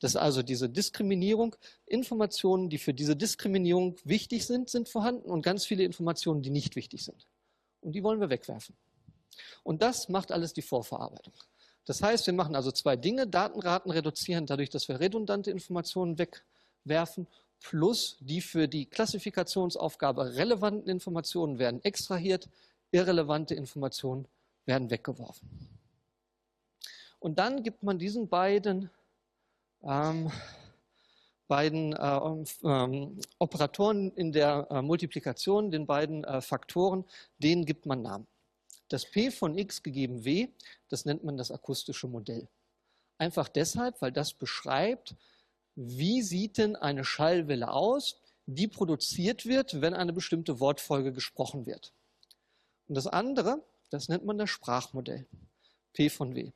Das 0.00 0.12
ist 0.12 0.16
also 0.16 0.42
diese 0.42 0.68
Diskriminierung. 0.68 1.54
Informationen, 1.86 2.70
die 2.70 2.78
für 2.78 2.94
diese 2.94 3.14
Diskriminierung 3.14 3.96
wichtig 4.04 4.46
sind, 4.46 4.70
sind 4.70 4.88
vorhanden 4.88 5.30
und 5.30 5.42
ganz 5.42 5.66
viele 5.66 5.84
Informationen, 5.84 6.42
die 6.42 6.50
nicht 6.50 6.74
wichtig 6.74 7.04
sind. 7.04 7.26
Und 7.82 7.92
die 7.92 8.02
wollen 8.02 8.20
wir 8.20 8.30
wegwerfen. 8.30 8.74
Und 9.62 9.82
das 9.82 10.08
macht 10.08 10.32
alles 10.32 10.52
die 10.52 10.62
Vorverarbeitung. 10.62 11.34
Das 11.84 12.02
heißt, 12.02 12.26
wir 12.26 12.34
machen 12.34 12.54
also 12.54 12.72
zwei 12.72 12.96
Dinge. 12.96 13.26
Datenraten 13.26 13.90
reduzieren 13.90 14.46
dadurch, 14.46 14.70
dass 14.70 14.88
wir 14.88 15.00
redundante 15.00 15.50
Informationen 15.50 16.18
wegwerfen, 16.18 17.26
plus 17.60 18.16
die 18.20 18.40
für 18.40 18.68
die 18.68 18.86
Klassifikationsaufgabe 18.86 20.34
relevanten 20.34 20.88
Informationen 20.88 21.58
werden 21.58 21.82
extrahiert, 21.84 22.48
irrelevante 22.90 23.54
Informationen 23.54 24.26
werden 24.64 24.90
weggeworfen. 24.90 25.48
Und 27.18 27.38
dann 27.38 27.62
gibt 27.62 27.82
man 27.82 27.98
diesen 27.98 28.28
beiden, 28.28 28.90
ähm, 29.82 30.30
beiden 31.48 31.92
äh, 31.94 32.44
ähm, 32.64 33.20
Operatoren 33.38 34.12
in 34.12 34.30
der 34.32 34.68
äh, 34.70 34.82
Multiplikation, 34.82 35.70
den 35.70 35.86
beiden 35.86 36.22
äh, 36.24 36.40
Faktoren, 36.40 37.04
denen 37.38 37.66
gibt 37.66 37.86
man 37.86 38.02
Namen. 38.02 38.26
Das 38.88 39.04
P 39.04 39.30
von 39.30 39.58
x 39.58 39.82
gegeben 39.82 40.24
W, 40.24 40.48
das 40.88 41.04
nennt 41.04 41.24
man 41.24 41.36
das 41.36 41.50
akustische 41.50 42.06
Modell. 42.06 42.48
Einfach 43.18 43.48
deshalb, 43.48 44.00
weil 44.00 44.12
das 44.12 44.32
beschreibt, 44.32 45.16
wie 45.74 46.22
sieht 46.22 46.58
denn 46.58 46.76
eine 46.76 47.04
Schallwelle 47.04 47.72
aus, 47.72 48.20
die 48.46 48.68
produziert 48.68 49.46
wird, 49.46 49.80
wenn 49.80 49.94
eine 49.94 50.12
bestimmte 50.12 50.60
Wortfolge 50.60 51.12
gesprochen 51.12 51.66
wird. 51.66 51.92
Und 52.88 52.94
das 52.96 53.06
andere, 53.06 53.64
das 53.90 54.08
nennt 54.08 54.24
man 54.24 54.38
das 54.38 54.50
Sprachmodell, 54.50 55.26
P 55.92 56.10
von 56.10 56.34
W. 56.34 56.52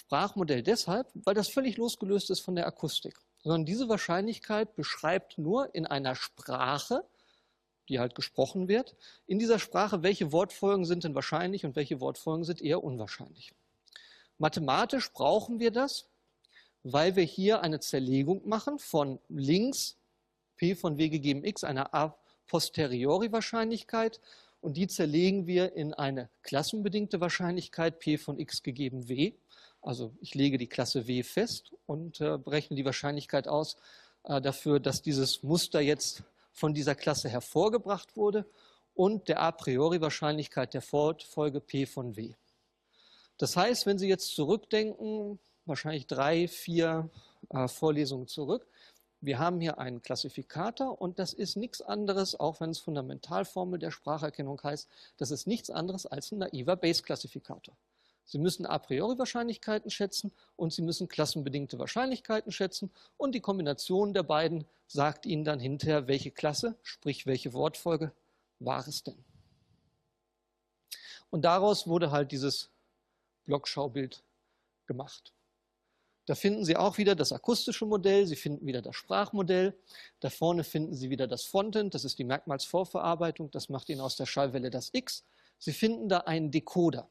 Sprachmodell 0.00 0.62
deshalb, 0.62 1.08
weil 1.14 1.34
das 1.34 1.50
völlig 1.50 1.76
losgelöst 1.76 2.30
ist 2.30 2.40
von 2.40 2.56
der 2.56 2.66
Akustik. 2.66 3.18
Sondern 3.42 3.66
diese 3.66 3.88
Wahrscheinlichkeit 3.88 4.74
beschreibt 4.74 5.36
nur 5.36 5.74
in 5.74 5.86
einer 5.86 6.14
Sprache, 6.14 7.04
die 7.88 7.98
halt 7.98 8.14
gesprochen 8.14 8.66
wird, 8.66 8.96
in 9.26 9.38
dieser 9.38 9.58
Sprache, 9.58 10.02
welche 10.02 10.32
Wortfolgen 10.32 10.86
sind 10.86 11.04
denn 11.04 11.14
wahrscheinlich 11.14 11.66
und 11.66 11.76
welche 11.76 12.00
Wortfolgen 12.00 12.44
sind 12.44 12.62
eher 12.62 12.82
unwahrscheinlich. 12.82 13.52
Mathematisch 14.38 15.12
brauchen 15.12 15.60
wir 15.60 15.70
das, 15.70 16.06
weil 16.82 17.14
wir 17.14 17.24
hier 17.24 17.60
eine 17.60 17.80
Zerlegung 17.80 18.48
machen 18.48 18.78
von 18.78 19.18
links 19.28 19.98
p 20.56 20.74
von 20.74 20.96
w 20.96 21.10
gegeben 21.10 21.44
x, 21.44 21.62
einer 21.62 21.94
a 21.94 22.16
posteriori 22.46 23.32
Wahrscheinlichkeit, 23.32 24.18
und 24.62 24.76
die 24.76 24.86
zerlegen 24.88 25.46
wir 25.46 25.74
in 25.74 25.94
eine 25.94 26.28
klassenbedingte 26.42 27.20
Wahrscheinlichkeit 27.20 27.98
p 27.98 28.18
von 28.18 28.38
x 28.38 28.62
gegeben 28.62 29.08
w. 29.08 29.32
Also 29.82 30.12
ich 30.20 30.34
lege 30.34 30.58
die 30.58 30.68
Klasse 30.68 31.06
w 31.06 31.22
fest 31.22 31.72
und 31.86 32.20
äh, 32.20 32.36
berechne 32.38 32.76
die 32.76 32.84
Wahrscheinlichkeit 32.84 33.48
aus 33.48 33.76
äh, 34.24 34.40
dafür, 34.40 34.80
dass 34.80 35.02
dieses 35.02 35.42
Muster 35.42 35.80
jetzt 35.80 36.22
von 36.52 36.74
dieser 36.74 36.94
Klasse 36.94 37.28
hervorgebracht 37.28 38.16
wurde 38.16 38.44
und 38.94 39.28
der 39.28 39.40
a 39.40 39.52
priori 39.52 40.00
Wahrscheinlichkeit 40.00 40.74
der 40.74 40.82
Fortfolge 40.82 41.60
P 41.60 41.86
von 41.86 42.16
W. 42.16 42.34
Das 43.38 43.56
heißt, 43.56 43.86
wenn 43.86 43.98
Sie 43.98 44.08
jetzt 44.08 44.34
zurückdenken, 44.34 45.38
wahrscheinlich 45.64 46.06
drei, 46.06 46.46
vier 46.48 47.08
äh, 47.48 47.68
Vorlesungen 47.68 48.26
zurück, 48.26 48.66
wir 49.22 49.38
haben 49.38 49.60
hier 49.60 49.78
einen 49.78 50.02
Klassifikator 50.02 51.00
und 51.00 51.18
das 51.18 51.32
ist 51.32 51.56
nichts 51.56 51.82
anderes, 51.82 52.38
auch 52.38 52.60
wenn 52.60 52.70
es 52.70 52.78
Fundamentalformel 52.78 53.78
der 53.78 53.90
Spracherkennung 53.90 54.60
heißt, 54.62 54.88
das 55.18 55.30
ist 55.30 55.46
nichts 55.46 55.70
anderes 55.70 56.06
als 56.06 56.32
ein 56.32 56.38
naiver 56.38 56.76
Base-Klassifikator. 56.76 57.76
Sie 58.30 58.38
müssen 58.38 58.64
a 58.64 58.78
priori 58.78 59.18
Wahrscheinlichkeiten 59.18 59.90
schätzen 59.90 60.30
und 60.54 60.72
Sie 60.72 60.82
müssen 60.82 61.08
klassenbedingte 61.08 61.80
Wahrscheinlichkeiten 61.80 62.52
schätzen 62.52 62.92
und 63.16 63.34
die 63.34 63.40
Kombination 63.40 64.14
der 64.14 64.22
beiden 64.22 64.66
sagt 64.86 65.26
Ihnen 65.26 65.42
dann 65.44 65.58
hinterher, 65.58 66.06
welche 66.06 66.30
Klasse, 66.30 66.78
sprich 66.84 67.26
welche 67.26 67.52
Wortfolge 67.52 68.12
war 68.60 68.86
es 68.86 69.02
denn. 69.02 69.18
Und 71.30 71.44
daraus 71.44 71.88
wurde 71.88 72.12
halt 72.12 72.30
dieses 72.30 72.70
Blockschaubild 73.46 74.22
gemacht. 74.86 75.32
Da 76.26 76.36
finden 76.36 76.64
Sie 76.64 76.76
auch 76.76 76.98
wieder 76.98 77.16
das 77.16 77.32
akustische 77.32 77.84
Modell, 77.84 78.28
Sie 78.28 78.36
finden 78.36 78.64
wieder 78.64 78.80
das 78.80 78.94
Sprachmodell. 78.94 79.76
Da 80.20 80.30
vorne 80.30 80.62
finden 80.62 80.94
Sie 80.94 81.10
wieder 81.10 81.26
das 81.26 81.42
Frontend, 81.42 81.94
das 81.94 82.04
ist 82.04 82.20
die 82.20 82.24
Merkmalsvorverarbeitung, 82.24 83.50
das 83.50 83.70
macht 83.70 83.88
Ihnen 83.88 84.00
aus 84.00 84.14
der 84.14 84.26
Schallwelle 84.26 84.70
das 84.70 84.90
X. 84.92 85.24
Sie 85.58 85.72
finden 85.72 86.08
da 86.08 86.18
einen 86.18 86.52
Decoder. 86.52 87.10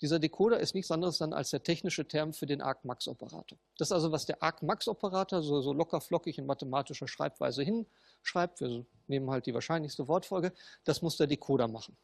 Dieser 0.00 0.18
Decoder 0.18 0.58
ist 0.58 0.74
nichts 0.74 0.90
anderes 0.90 1.18
dann 1.18 1.32
als 1.32 1.50
der 1.50 1.62
technische 1.62 2.06
Term 2.06 2.32
für 2.32 2.46
den 2.46 2.60
Arc-Max-Operator. 2.60 3.58
Das 3.78 3.88
ist 3.88 3.92
also, 3.92 4.10
was 4.10 4.26
der 4.26 4.42
Arc-Max-Operator 4.42 5.42
so, 5.42 5.62
so 5.62 5.72
locker 5.72 6.00
flockig 6.00 6.38
in 6.38 6.46
mathematischer 6.46 7.06
Schreibweise 7.06 7.62
hinschreibt. 7.62 8.60
Wir 8.60 8.84
nehmen 9.06 9.30
halt 9.30 9.46
die 9.46 9.54
wahrscheinlichste 9.54 10.08
Wortfolge. 10.08 10.52
Das 10.84 11.00
muss 11.00 11.16
der 11.16 11.28
Decoder 11.28 11.68
machen. 11.68 11.96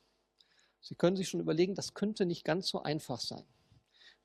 Sie 0.81 0.95
können 0.95 1.17
sich 1.17 1.29
schon 1.29 1.41
überlegen, 1.41 1.75
das 1.75 1.95
könnte 1.95 2.25
nicht 2.27 2.45
ganz 2.45 2.69
so 2.69 2.83
einfach 2.83 3.21
sein. 3.21 3.45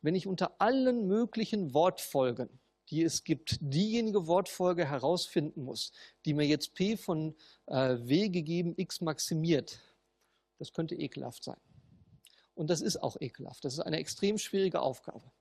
Wenn 0.02 0.16
ich 0.16 0.28
unter 0.28 0.62
allen 0.62 1.08
möglichen 1.08 1.74
Wortfolgen, 1.74 2.50
die 2.90 3.04
es 3.04 3.24
gibt, 3.24 3.58
diejenige 3.60 4.28
Wortfolge 4.28 4.88
herausfinden 4.88 5.64
muss, 5.64 5.92
die 6.26 6.34
mir 6.34 6.46
jetzt 6.46 6.76
p 6.76 6.96
von 6.96 7.36
äh, 7.66 7.98
w 8.00 8.30
gegeben 8.30 8.76
x 8.78 9.02
maximiert, 9.02 9.80
das 10.60 10.72
könnte 10.72 10.96
ekelhaft 10.96 11.44
sein. 11.44 11.58
Und 12.56 12.70
das 12.70 12.82
ist 12.82 12.98
auch 13.04 13.18
ekelhaft. 13.20 13.64
Das 13.66 13.74
ist 13.74 13.82
eine 13.82 13.98
extrem 13.98 14.38
schwierige 14.38 14.82
Aufgabe. 14.82 15.32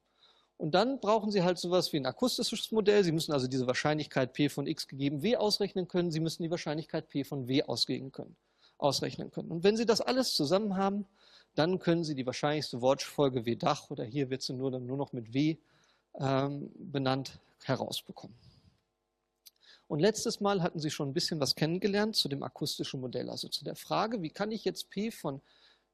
Und 0.56 0.74
dann 0.74 1.00
brauchen 1.00 1.30
Sie 1.30 1.42
halt 1.42 1.58
sowas 1.58 1.92
wie 1.92 1.96
ein 1.96 2.06
akustisches 2.06 2.70
Modell. 2.70 3.02
Sie 3.02 3.12
müssen 3.12 3.32
also 3.32 3.48
diese 3.48 3.66
Wahrscheinlichkeit 3.66 4.32
P 4.32 4.48
von 4.48 4.66
x 4.66 4.86
gegeben 4.86 5.22
W 5.22 5.36
ausrechnen 5.36 5.88
können. 5.88 6.10
Sie 6.10 6.20
müssen 6.20 6.42
die 6.42 6.50
Wahrscheinlichkeit 6.50 7.08
P 7.08 7.24
von 7.24 7.48
W 7.48 7.64
ausgehen 7.64 8.12
können, 8.12 8.36
ausrechnen 8.78 9.30
können. 9.30 9.50
Und 9.50 9.64
wenn 9.64 9.76
Sie 9.76 9.86
das 9.86 10.00
alles 10.00 10.34
zusammen 10.34 10.76
haben, 10.76 11.06
dann 11.54 11.78
können 11.78 12.04
Sie 12.04 12.14
die 12.14 12.26
wahrscheinlichste 12.26 12.80
Wortfolge 12.80 13.46
W 13.46 13.56
Dach 13.56 13.90
oder 13.90 14.04
hier 14.04 14.30
wird 14.30 14.42
sie 14.42 14.54
nur, 14.54 14.70
dann 14.70 14.86
nur 14.86 14.96
noch 14.96 15.12
mit 15.12 15.34
W 15.34 15.56
ähm, 16.20 16.70
benannt 16.76 17.38
herausbekommen. 17.64 18.36
Und 19.86 20.00
letztes 20.00 20.40
Mal 20.40 20.62
hatten 20.62 20.80
Sie 20.80 20.90
schon 20.90 21.10
ein 21.10 21.14
bisschen 21.14 21.40
was 21.40 21.54
kennengelernt 21.54 22.16
zu 22.16 22.28
dem 22.28 22.42
akustischen 22.42 23.00
Modell, 23.00 23.28
also 23.28 23.48
zu 23.48 23.64
der 23.64 23.76
Frage, 23.76 24.22
wie 24.22 24.30
kann 24.30 24.50
ich 24.50 24.64
jetzt 24.64 24.90
P 24.90 25.10
von 25.10 25.40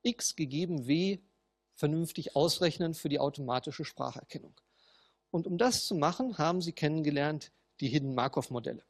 x 0.03 0.37
gegeben 0.37 0.87
w 0.87 1.19
vernünftig 1.75 2.37
ausrechnen 2.37 2.95
für 2.95 3.09
die 3.09 3.19
automatische 3.19 3.85
Spracherkennung. 3.85 4.55
Und 5.31 5.47
um 5.47 5.59
das 5.59 5.87
zu 5.87 5.95
machen, 5.95 6.39
haben 6.39 6.61
Sie 6.61 6.73
kennengelernt 6.73 7.53
die 7.81 7.89
Hidden 7.89 8.15
Markov-Modelle. 8.15 8.85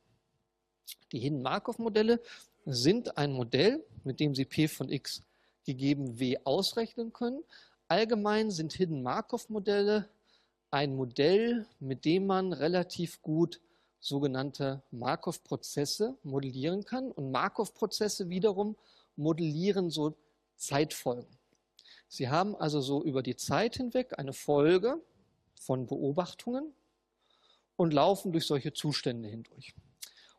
Die 1.12 1.21
Hidden 1.21 1.43
Markov-Modelle 1.43 2.21
sind 2.64 3.17
ein 3.17 3.33
Modell, 3.33 3.85
mit 4.05 4.21
dem 4.21 4.35
Sie 4.35 4.45
p 4.45 4.69
von 4.69 4.90
x 4.90 5.23
gegeben 5.64 6.19
w 6.19 6.38
ausrechnen 6.45 7.12
können, 7.12 7.43
allgemein 7.88 8.50
sind 8.50 8.73
Hidden 8.73 9.02
Markov-Modelle 9.02 10.09
ein 10.71 10.95
Modell, 10.97 11.67
mit 11.81 12.05
dem 12.05 12.26
man 12.26 12.52
relativ 12.52 13.21
gut 13.23 13.61
sogenannte 13.99 14.83
Markov-Prozesse 14.90 16.17
modellieren 16.23 16.85
kann. 16.85 17.11
Und 17.12 17.31
Markov-Prozesse 17.31 18.29
wiederum 18.29 18.76
modellieren 19.17 19.90
so 19.90 20.17
Zeitfolgen. 20.61 21.38
Sie 22.09 22.29
haben 22.29 22.57
also 22.57 22.81
so 22.81 23.02
über 23.02 23.23
die 23.23 23.37
Zeit 23.37 23.76
hinweg 23.76 24.19
eine 24.19 24.33
Folge 24.33 25.00
von 25.61 25.87
Beobachtungen 25.87 26.73
und 27.76 27.93
laufen 27.93 28.33
durch 28.33 28.47
solche 28.47 28.73
Zustände 28.73 29.29
hindurch. 29.29 29.75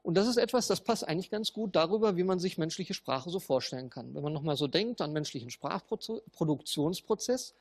Und 0.04 0.16
das 0.16 0.28
ist 0.28 0.38
etwas, 0.38 0.68
das 0.68 0.82
passt 0.82 1.08
eigentlich 1.08 1.30
ganz 1.30 1.54
gut 1.54 1.76
darüber, 1.76 2.18
wie 2.18 2.24
man 2.24 2.40
sich 2.40 2.58
menschliche 2.58 2.94
Sprache 2.94 3.30
so 3.30 3.40
vorstellen 3.40 3.90
kann. 3.90 4.14
Wenn 4.16 4.24
man 4.24 4.34
nochmal 4.34 4.58
so 4.58 4.68
denkt 4.68 5.00
an 5.02 5.14
menschlichen 5.14 5.50
Sprachproduktionsprozess, 5.50 7.54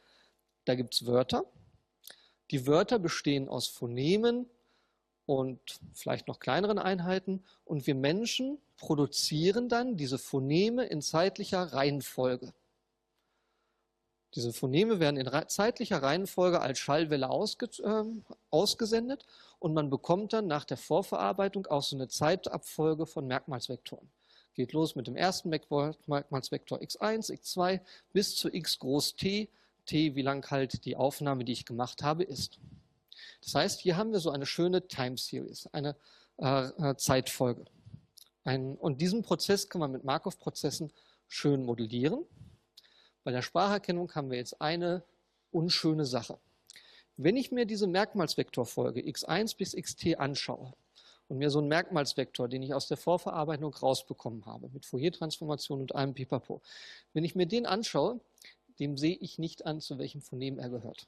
da 0.64 0.75
gibt 0.75 0.95
es 0.95 1.07
Wörter. 1.07 1.45
Die 2.50 2.67
Wörter 2.67 2.99
bestehen 2.99 3.49
aus 3.49 3.69
Phonemen 3.69 4.47
und 5.30 5.60
vielleicht 5.94 6.26
noch 6.26 6.40
kleineren 6.40 6.78
Einheiten. 6.78 7.44
Und 7.64 7.87
wir 7.87 7.94
Menschen 7.94 8.58
produzieren 8.76 9.68
dann 9.68 9.96
diese 9.96 10.18
Phoneme 10.18 10.84
in 10.87 11.02
zeitlicher 11.02 11.72
Reihenfolge. 11.72 12.52
Diese 14.34 14.52
Phoneme 14.52 15.00
werden 15.00 15.16
in 15.16 15.28
zeitlicher 15.49 16.02
Reihenfolge 16.02 16.60
als 16.60 16.78
Schallwelle 16.78 17.30
ausge, 17.30 17.66
äh, 17.82 18.04
ausgesendet 18.50 19.25
und 19.58 19.75
man 19.75 19.90
bekommt 19.90 20.32
dann 20.32 20.46
nach 20.46 20.64
der 20.64 20.76
Vorverarbeitung 20.76 21.66
auch 21.66 21.82
so 21.82 21.96
eine 21.96 22.08
Zeitabfolge 22.08 23.06
von 23.06 23.26
Merkmalsvektoren. 23.26 24.08
Geht 24.54 24.72
los 24.72 24.96
mit 24.96 25.06
dem 25.06 25.16
ersten 25.16 25.49
Merkmalsvektor 25.49 26.78
x1, 26.78 27.32
x2 27.32 27.80
bis 28.12 28.37
zu 28.37 28.52
x 28.52 28.78
groß 28.78 29.14
t, 29.14 29.49
t 29.87 30.14
wie 30.14 30.22
lang 30.22 30.49
halt 30.50 30.84
die 30.84 30.96
Aufnahme, 30.96 31.44
die 31.44 31.52
ich 31.52 31.66
gemacht 31.66 32.02
habe, 32.02 32.25
ist. 32.25 32.58
Das 33.42 33.54
heißt, 33.54 33.80
hier 33.80 33.96
haben 33.96 34.12
wir 34.12 34.20
so 34.20 34.30
eine 34.30 34.46
schöne 34.46 34.86
Time 34.88 35.16
Series, 35.16 35.66
eine 35.72 35.96
äh, 36.38 36.66
äh 36.66 36.96
Zeitfolge. 36.96 37.64
Ein, 38.44 38.76
und 38.76 39.00
diesen 39.00 39.22
Prozess 39.22 39.68
kann 39.68 39.80
man 39.80 39.92
mit 39.92 40.04
Markov-Prozessen 40.04 40.92
schön 41.28 41.64
modellieren. 41.64 42.24
Bei 43.22 43.30
der 43.30 43.42
Spracherkennung 43.42 44.14
haben 44.14 44.30
wir 44.30 44.38
jetzt 44.38 44.60
eine 44.60 45.04
unschöne 45.50 46.06
Sache. 46.06 46.38
Wenn 47.16 47.36
ich 47.36 47.52
mir 47.52 47.66
diese 47.66 47.86
Merkmalsvektorfolge 47.86 49.02
x1 49.02 49.56
bis 49.56 49.72
xt 49.72 50.18
anschaue 50.18 50.72
und 51.28 51.38
mir 51.38 51.50
so 51.50 51.58
einen 51.58 51.68
Merkmalsvektor, 51.68 52.48
den 52.48 52.62
ich 52.62 52.72
aus 52.72 52.88
der 52.88 52.96
Vorverarbeitung 52.96 53.74
rausbekommen 53.74 54.46
habe, 54.46 54.70
mit 54.70 54.86
Fourier-Transformation 54.86 55.82
und 55.82 55.94
einem 55.94 56.14
Pipapo, 56.14 56.62
wenn 57.12 57.24
ich 57.24 57.34
mir 57.34 57.46
den 57.46 57.66
anschaue, 57.66 58.20
dem 58.78 58.96
sehe 58.96 59.16
ich 59.16 59.38
nicht 59.38 59.66
an, 59.66 59.80
zu 59.80 59.98
welchem 59.98 60.22
Phonem 60.22 60.58
er 60.58 60.70
gehört. 60.70 61.06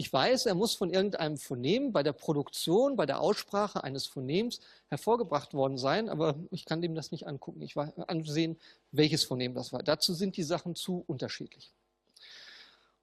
Ich 0.00 0.10
weiß, 0.10 0.46
er 0.46 0.54
muss 0.54 0.74
von 0.74 0.88
irgendeinem 0.88 1.36
Phonem 1.36 1.92
bei 1.92 2.02
der 2.02 2.14
Produktion, 2.14 2.96
bei 2.96 3.04
der 3.04 3.20
Aussprache 3.20 3.84
eines 3.84 4.06
Phonems 4.06 4.60
hervorgebracht 4.88 5.52
worden 5.52 5.76
sein, 5.76 6.08
aber 6.08 6.36
ich 6.50 6.64
kann 6.64 6.80
dem 6.80 6.94
das 6.94 7.12
nicht 7.12 7.26
angucken. 7.26 7.60
Ich 7.60 7.76
weiß 7.76 7.98
ansehen, 8.08 8.58
welches 8.92 9.24
Phonem 9.24 9.52
das 9.52 9.74
war. 9.74 9.82
Dazu 9.82 10.14
sind 10.14 10.38
die 10.38 10.42
Sachen 10.42 10.74
zu 10.74 11.04
unterschiedlich. 11.06 11.70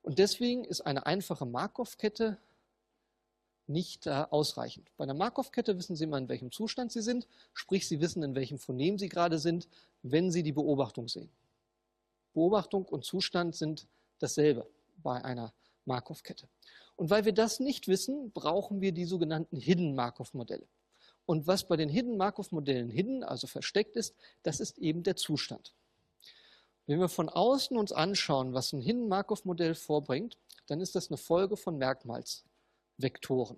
Und 0.01 0.17
deswegen 0.17 0.65
ist 0.65 0.81
eine 0.81 1.05
einfache 1.05 1.45
Markov-Kette 1.45 2.39
nicht 3.67 4.07
äh, 4.07 4.25
ausreichend. 4.31 4.89
Bei 4.97 5.03
einer 5.03 5.13
Markov-Kette 5.13 5.77
wissen 5.77 5.95
Sie 5.95 6.05
immer, 6.05 6.17
in 6.17 6.29
welchem 6.29 6.51
Zustand 6.51 6.91
Sie 6.91 7.03
sind, 7.03 7.27
sprich, 7.53 7.87
Sie 7.87 8.01
wissen, 8.01 8.23
in 8.23 8.33
welchem 8.33 8.57
Phonem 8.57 8.97
Sie 8.97 9.07
gerade 9.07 9.37
sind, 9.37 9.67
wenn 10.01 10.31
Sie 10.31 10.41
die 10.41 10.51
Beobachtung 10.51 11.07
sehen. 11.07 11.29
Beobachtung 12.33 12.85
und 12.85 13.05
Zustand 13.05 13.55
sind 13.55 13.85
dasselbe 14.17 14.65
bei 15.03 15.23
einer 15.23 15.53
Markov-Kette. 15.85 16.47
Und 16.97 17.09
weil 17.09 17.25
wir 17.25 17.33
das 17.33 17.59
nicht 17.59 17.87
wissen, 17.87 18.31
brauchen 18.31 18.81
wir 18.81 18.91
die 18.91 19.05
sogenannten 19.05 19.57
Hidden 19.57 19.95
Markov-Modelle. 19.95 20.67
Und 21.25 21.45
was 21.45 21.67
bei 21.67 21.77
den 21.77 21.89
Hidden 21.89 22.17
Markov-Modellen 22.17 22.89
hidden, 22.89 23.23
also 23.23 23.47
versteckt 23.47 23.95
ist, 23.95 24.15
das 24.43 24.59
ist 24.59 24.77
eben 24.79 25.03
der 25.03 25.15
Zustand. 25.15 25.73
Wenn 26.87 26.99
wir 26.99 27.09
von 27.09 27.29
außen 27.29 27.77
uns 27.77 27.91
anschauen, 27.91 28.53
was 28.53 28.73
ein 28.73 28.81
Hidden 28.81 29.07
Markov-Modell 29.09 29.75
vorbringt, 29.75 30.37
dann 30.67 30.81
ist 30.81 30.95
das 30.95 31.09
eine 31.09 31.17
Folge 31.17 31.55
von 31.55 31.77
Merkmalsvektoren. 31.77 33.57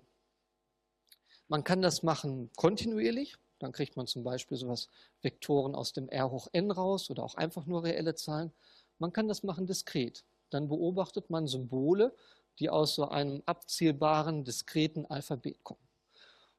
Man 1.48 1.64
kann 1.64 1.80
das 1.80 2.02
machen 2.02 2.50
kontinuierlich, 2.56 3.36
dann 3.58 3.72
kriegt 3.72 3.96
man 3.96 4.06
zum 4.06 4.24
Beispiel 4.24 4.56
sowas 4.56 4.88
Vektoren 5.22 5.74
aus 5.74 5.92
dem 5.92 6.08
R 6.08 6.30
hoch 6.30 6.48
n 6.52 6.70
raus 6.70 7.08
oder 7.08 7.22
auch 7.22 7.36
einfach 7.36 7.66
nur 7.66 7.84
reelle 7.84 8.14
Zahlen. 8.14 8.52
Man 8.98 9.12
kann 9.12 9.28
das 9.28 9.42
machen 9.42 9.66
diskret. 9.66 10.24
Dann 10.50 10.68
beobachtet 10.68 11.30
man 11.30 11.46
Symbole, 11.46 12.12
die 12.60 12.70
aus 12.70 12.94
so 12.94 13.08
einem 13.08 13.42
abzielbaren, 13.46 14.44
diskreten 14.44 15.06
Alphabet 15.06 15.64
kommen. 15.64 15.80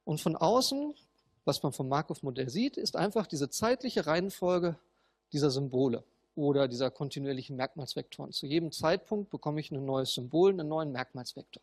Und 0.04 0.20
von 0.20 0.36
außen, 0.36 0.94
was 1.44 1.62
man 1.62 1.72
vom 1.72 1.88
Markov-Modell 1.88 2.50
sieht, 2.50 2.76
ist 2.76 2.96
einfach 2.96 3.26
diese 3.26 3.48
zeitliche 3.48 4.06
Reihenfolge 4.06 4.76
dieser 5.32 5.50
Symbole 5.50 6.04
oder 6.34 6.68
dieser 6.68 6.90
kontinuierlichen 6.90 7.56
Merkmalsvektoren. 7.56 8.32
Zu 8.32 8.46
jedem 8.46 8.72
Zeitpunkt 8.72 9.30
bekomme 9.30 9.60
ich 9.60 9.70
ein 9.70 9.84
neues 9.84 10.14
Symbol, 10.14 10.50
einen 10.50 10.68
neuen 10.68 10.92
Merkmalsvektor. 10.92 11.62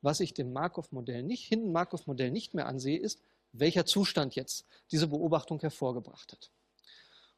Was 0.00 0.20
ich 0.20 0.32
dem 0.32 0.52
Markov-Modell 0.52 1.22
nicht, 1.22 1.44
hinten 1.44 1.72
Markov-Modell 1.72 2.30
nicht 2.30 2.54
mehr 2.54 2.66
ansehe, 2.66 2.98
ist, 2.98 3.20
welcher 3.52 3.86
Zustand 3.86 4.34
jetzt 4.34 4.66
diese 4.90 5.08
Beobachtung 5.08 5.60
hervorgebracht 5.60 6.32
hat. 6.32 6.50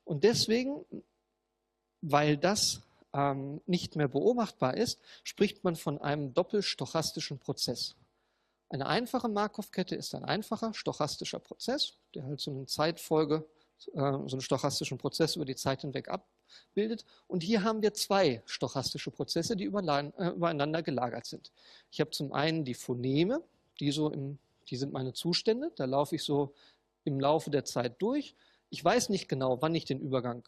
Und 0.04 0.24
deswegen, 0.24 0.84
weil 2.02 2.36
das 2.36 2.82
ähm, 3.12 3.60
nicht 3.66 3.96
mehr 3.96 4.08
beobachtbar 4.08 4.76
ist, 4.76 5.00
spricht 5.24 5.64
man 5.64 5.76
von 5.76 6.00
einem 6.00 6.34
doppelstochastischen 6.34 7.38
Prozess. 7.38 7.96
Eine 8.68 8.86
einfache 8.86 9.28
Markov-Kette 9.28 9.96
ist 9.96 10.14
ein 10.14 10.24
einfacher 10.24 10.72
stochastischer 10.74 11.40
Prozess, 11.40 11.94
der 12.14 12.24
halt 12.24 12.40
so 12.40 12.52
eine 12.52 12.66
Zeitfolge, 12.66 13.44
äh, 13.94 13.98
so 13.98 14.36
einen 14.36 14.40
stochastischen 14.40 14.96
Prozess 14.96 15.34
über 15.34 15.44
die 15.44 15.56
Zeit 15.56 15.80
hinweg 15.80 16.08
abbildet. 16.08 17.04
Und 17.26 17.42
hier 17.42 17.64
haben 17.64 17.82
wir 17.82 17.94
zwei 17.94 18.42
stochastische 18.46 19.10
Prozesse, 19.10 19.56
die 19.56 19.64
äh, 19.64 20.28
übereinander 20.28 20.82
gelagert 20.82 21.26
sind. 21.26 21.50
Ich 21.90 22.00
habe 22.00 22.10
zum 22.10 22.32
einen 22.32 22.64
die 22.64 22.74
Phoneme, 22.74 23.42
die 23.80 23.90
so 23.90 24.08
im, 24.08 24.38
die 24.68 24.76
sind 24.76 24.92
meine 24.92 25.14
Zustände, 25.14 25.72
da 25.74 25.84
laufe 25.86 26.14
ich 26.14 26.22
so 26.22 26.54
im 27.02 27.18
Laufe 27.18 27.50
der 27.50 27.64
Zeit 27.64 28.00
durch. 28.00 28.36
Ich 28.68 28.84
weiß 28.84 29.08
nicht 29.08 29.28
genau, 29.28 29.60
wann 29.62 29.74
ich 29.74 29.84
den 29.84 29.98
Übergang 29.98 30.46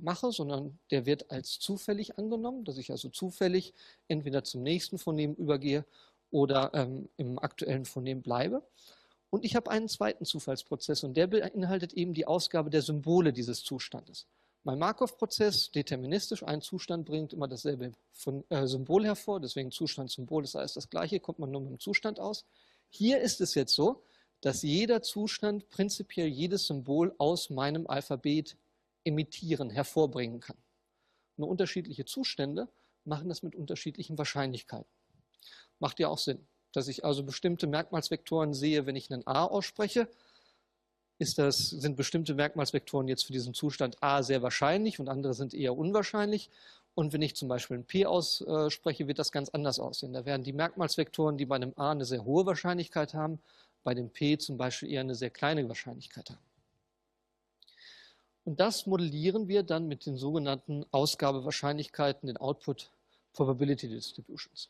mache, 0.00 0.32
sondern 0.32 0.78
der 0.90 1.06
wird 1.06 1.30
als 1.30 1.58
zufällig 1.58 2.18
angenommen, 2.18 2.64
dass 2.64 2.78
ich 2.78 2.90
also 2.90 3.08
zufällig 3.08 3.74
entweder 4.08 4.44
zum 4.44 4.62
nächsten 4.62 4.98
Phonem 4.98 5.34
übergehe 5.34 5.84
oder 6.30 6.70
ähm, 6.74 7.08
im 7.16 7.38
aktuellen 7.38 7.84
Phonem 7.84 8.22
bleibe. 8.22 8.62
Und 9.30 9.44
ich 9.44 9.56
habe 9.56 9.70
einen 9.70 9.88
zweiten 9.88 10.24
Zufallsprozess 10.24 11.02
und 11.02 11.16
der 11.16 11.26
beinhaltet 11.26 11.92
eben 11.92 12.14
die 12.14 12.26
Ausgabe 12.26 12.70
der 12.70 12.82
Symbole 12.82 13.32
dieses 13.32 13.64
Zustandes. 13.64 14.26
Mein 14.62 14.78
Markov-Prozess, 14.78 15.70
deterministisch, 15.72 16.42
ein 16.42 16.62
Zustand 16.62 17.04
bringt 17.04 17.32
immer 17.32 17.48
dasselbe 17.48 17.92
von, 18.12 18.44
äh, 18.48 18.66
Symbol 18.66 19.04
hervor, 19.04 19.40
deswegen 19.40 19.70
Zustand, 19.70 20.10
Symbol 20.10 20.42
das 20.42 20.54
heißt 20.54 20.76
das 20.76 20.88
gleiche, 20.88 21.20
kommt 21.20 21.38
man 21.38 21.50
nur 21.50 21.60
mit 21.60 21.70
dem 21.70 21.80
Zustand 21.80 22.18
aus. 22.18 22.46
Hier 22.88 23.20
ist 23.20 23.40
es 23.40 23.54
jetzt 23.54 23.74
so, 23.74 24.02
dass 24.40 24.62
jeder 24.62 25.02
Zustand 25.02 25.68
prinzipiell 25.68 26.28
jedes 26.28 26.66
Symbol 26.66 27.14
aus 27.18 27.50
meinem 27.50 27.86
Alphabet 27.86 28.56
emittieren, 29.04 29.70
hervorbringen 29.70 30.40
kann. 30.40 30.56
Nur 31.36 31.48
unterschiedliche 31.48 32.04
Zustände 32.04 32.68
machen 33.04 33.28
das 33.28 33.42
mit 33.42 33.54
unterschiedlichen 33.54 34.16
Wahrscheinlichkeiten. 34.18 34.90
Macht 35.78 35.98
ja 36.00 36.08
auch 36.08 36.18
Sinn, 36.18 36.46
dass 36.72 36.88
ich 36.88 37.04
also 37.04 37.22
bestimmte 37.22 37.66
Merkmalsvektoren 37.66 38.54
sehe, 38.54 38.86
wenn 38.86 38.96
ich 38.96 39.12
einen 39.12 39.26
A 39.26 39.44
ausspreche, 39.44 40.08
das, 41.18 41.70
sind 41.70 41.96
bestimmte 41.96 42.34
Merkmalsvektoren 42.34 43.08
jetzt 43.08 43.24
für 43.24 43.32
diesen 43.32 43.54
Zustand 43.54 44.02
A 44.02 44.22
sehr 44.22 44.42
wahrscheinlich 44.42 44.98
und 45.00 45.08
andere 45.08 45.34
sind 45.34 45.54
eher 45.54 45.76
unwahrscheinlich. 45.76 46.50
Und 46.94 47.12
wenn 47.12 47.22
ich 47.22 47.34
zum 47.34 47.48
Beispiel 47.48 47.78
ein 47.78 47.84
P 47.84 48.06
ausspreche, 48.06 49.08
wird 49.08 49.18
das 49.18 49.32
ganz 49.32 49.48
anders 49.48 49.80
aussehen. 49.80 50.12
Da 50.12 50.24
werden 50.26 50.42
die 50.42 50.52
Merkmalsvektoren, 50.52 51.36
die 51.36 51.46
bei 51.46 51.56
einem 51.56 51.72
A 51.76 51.90
eine 51.90 52.04
sehr 52.04 52.24
hohe 52.24 52.46
Wahrscheinlichkeit 52.46 53.14
haben, 53.14 53.40
bei 53.82 53.94
dem 53.94 54.10
P 54.10 54.38
zum 54.38 54.56
Beispiel 54.56 54.90
eher 54.90 55.00
eine 55.00 55.14
sehr 55.14 55.30
kleine 55.30 55.66
Wahrscheinlichkeit 55.68 56.30
haben. 56.30 56.53
Und 58.44 58.60
das 58.60 58.86
modellieren 58.86 59.48
wir 59.48 59.62
dann 59.62 59.88
mit 59.88 60.06
den 60.06 60.16
sogenannten 60.16 60.84
Ausgabewahrscheinlichkeiten, 60.90 62.26
den 62.26 62.36
Output 62.36 62.90
Probability 63.32 63.88
Distributions. 63.88 64.68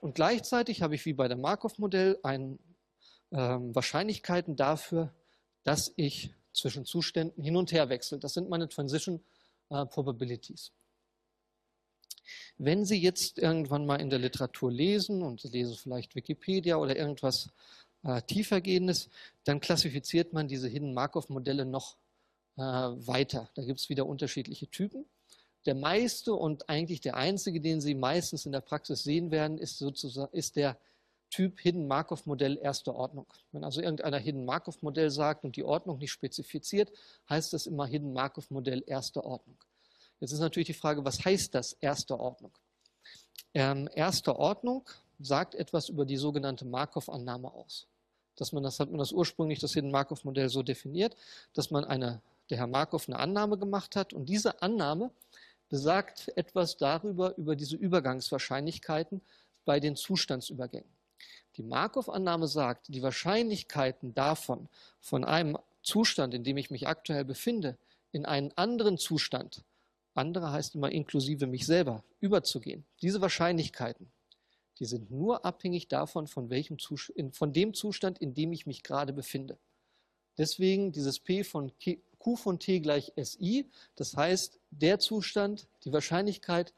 Und 0.00 0.14
gleichzeitig 0.14 0.82
habe 0.82 0.94
ich 0.94 1.06
wie 1.06 1.14
bei 1.14 1.28
dem 1.28 1.40
Markov-Modell 1.40 2.18
äh, 2.22 2.38
Wahrscheinlichkeiten 3.36 4.56
dafür, 4.56 5.10
dass 5.62 5.92
ich 5.96 6.30
zwischen 6.52 6.84
Zuständen 6.84 7.42
hin 7.42 7.56
und 7.56 7.72
her 7.72 7.88
wechsle. 7.88 8.18
Das 8.18 8.34
sind 8.34 8.50
meine 8.50 8.68
Transition 8.68 9.20
äh, 9.70 9.86
Probabilities. 9.86 10.72
Wenn 12.58 12.84
Sie 12.84 13.00
jetzt 13.00 13.38
irgendwann 13.38 13.86
mal 13.86 14.00
in 14.00 14.10
der 14.10 14.18
Literatur 14.18 14.70
lesen 14.70 15.22
und 15.22 15.40
Sie 15.40 15.48
lesen 15.48 15.76
vielleicht 15.76 16.14
Wikipedia 16.14 16.76
oder 16.76 16.96
irgendwas 16.96 17.48
äh, 18.02 18.22
tiefergehendes, 18.22 19.08
dann 19.44 19.60
klassifiziert 19.60 20.32
man 20.32 20.46
diese 20.46 20.68
Hidden 20.68 20.94
Markov-Modelle 20.94 21.64
noch 21.64 21.96
äh, 22.56 22.62
weiter. 22.62 23.50
Da 23.54 23.64
gibt 23.64 23.80
es 23.80 23.88
wieder 23.88 24.06
unterschiedliche 24.06 24.68
Typen. 24.68 25.06
der 25.66 25.74
meiste 25.74 26.34
und 26.34 26.68
eigentlich 26.68 27.00
der 27.00 27.16
einzige, 27.16 27.60
den 27.60 27.80
Sie 27.80 27.94
meistens 27.94 28.44
in 28.44 28.52
der 28.52 28.60
Praxis 28.60 29.02
sehen 29.02 29.30
werden, 29.30 29.56
ist, 29.56 29.78
sozusagen, 29.78 30.36
ist 30.36 30.56
der 30.56 30.76
Typ 31.30 31.58
Hidden 31.58 31.88
Markov 31.88 32.26
Modell 32.26 32.58
erster 32.62 32.94
Ordnung. 32.94 33.26
Wenn 33.50 33.64
also 33.64 33.80
irgendeiner 33.80 34.18
Hidden 34.18 34.44
Markov 34.44 34.82
Modell 34.82 35.10
sagt 35.10 35.42
und 35.42 35.56
die 35.56 35.64
Ordnung 35.64 35.98
nicht 35.98 36.12
spezifiziert, 36.12 36.92
heißt 37.28 37.52
das 37.52 37.66
immer 37.66 37.86
Hidden 37.86 38.12
Markov 38.12 38.50
Modell 38.50 38.84
erster 38.86 39.24
Ordnung. 39.24 39.56
Jetzt 40.20 40.32
ist 40.32 40.38
natürlich 40.38 40.66
die 40.66 40.74
Frage, 40.74 41.04
was 41.04 41.24
heißt 41.24 41.54
das 41.54 41.72
erster 41.80 42.20
Ordnung? 42.20 42.52
Ähm, 43.52 43.88
erster 43.94 44.38
Ordnung 44.38 44.88
sagt 45.18 45.54
etwas 45.54 45.88
über 45.88 46.04
die 46.04 46.16
sogenannte 46.16 46.64
Markov-Annahme 46.64 47.52
aus. 47.52 47.86
Dass 48.36 48.52
man 48.52 48.62
das 48.62 48.80
hat 48.80 48.90
man 48.90 48.98
das 48.98 49.12
ursprünglich 49.12 49.58
das 49.60 49.74
Hidden 49.74 49.90
Markov 49.90 50.24
Modell 50.24 50.48
so 50.48 50.62
definiert, 50.62 51.16
dass 51.52 51.70
man 51.70 51.84
eine, 51.84 52.20
der 52.50 52.58
Herr 52.58 52.66
Markov 52.66 53.08
eine 53.08 53.18
Annahme 53.18 53.58
gemacht 53.58 53.96
hat 53.96 54.12
und 54.12 54.26
diese 54.26 54.62
Annahme 54.62 55.10
besagt 55.68 56.30
etwas 56.36 56.76
darüber, 56.76 57.36
über 57.36 57.56
diese 57.56 57.76
Übergangswahrscheinlichkeiten 57.76 59.22
bei 59.64 59.80
den 59.80 59.96
Zustandsübergängen. 59.96 60.88
Die 61.56 61.62
Markov-Annahme 61.62 62.48
sagt, 62.48 62.88
die 62.88 63.02
Wahrscheinlichkeiten 63.02 64.14
davon, 64.14 64.68
von 65.00 65.24
einem 65.24 65.56
Zustand, 65.82 66.34
in 66.34 66.44
dem 66.44 66.56
ich 66.56 66.70
mich 66.70 66.88
aktuell 66.88 67.24
befinde, 67.24 67.78
in 68.12 68.26
einen 68.26 68.52
anderen 68.56 68.98
Zustand, 68.98 69.64
andere 70.14 70.52
heißt 70.52 70.74
immer 70.74 70.90
inklusive 70.90 71.46
mich 71.46 71.66
selber, 71.66 72.04
überzugehen, 72.20 72.84
diese 73.02 73.20
Wahrscheinlichkeiten, 73.20 74.10
die 74.78 74.84
sind 74.84 75.10
nur 75.10 75.44
abhängig 75.44 75.88
davon, 75.88 76.26
von, 76.26 76.50
welchem 76.50 76.78
von 77.32 77.52
dem 77.52 77.74
Zustand, 77.74 78.18
in 78.18 78.34
dem 78.34 78.52
ich 78.52 78.66
mich 78.66 78.82
gerade 78.82 79.12
befinde. 79.12 79.58
Deswegen 80.36 80.90
dieses 80.90 81.20
P 81.20 81.44
von 81.44 81.72
Q 82.24 82.36
von 82.36 82.58
T 82.58 82.80
gleich 82.80 83.12
SI, 83.22 83.68
das 83.96 84.16
heißt, 84.16 84.58
der 84.70 84.98
Zustand, 84.98 85.68
die 85.84 85.92
Wahrscheinlichkeit 85.92 86.72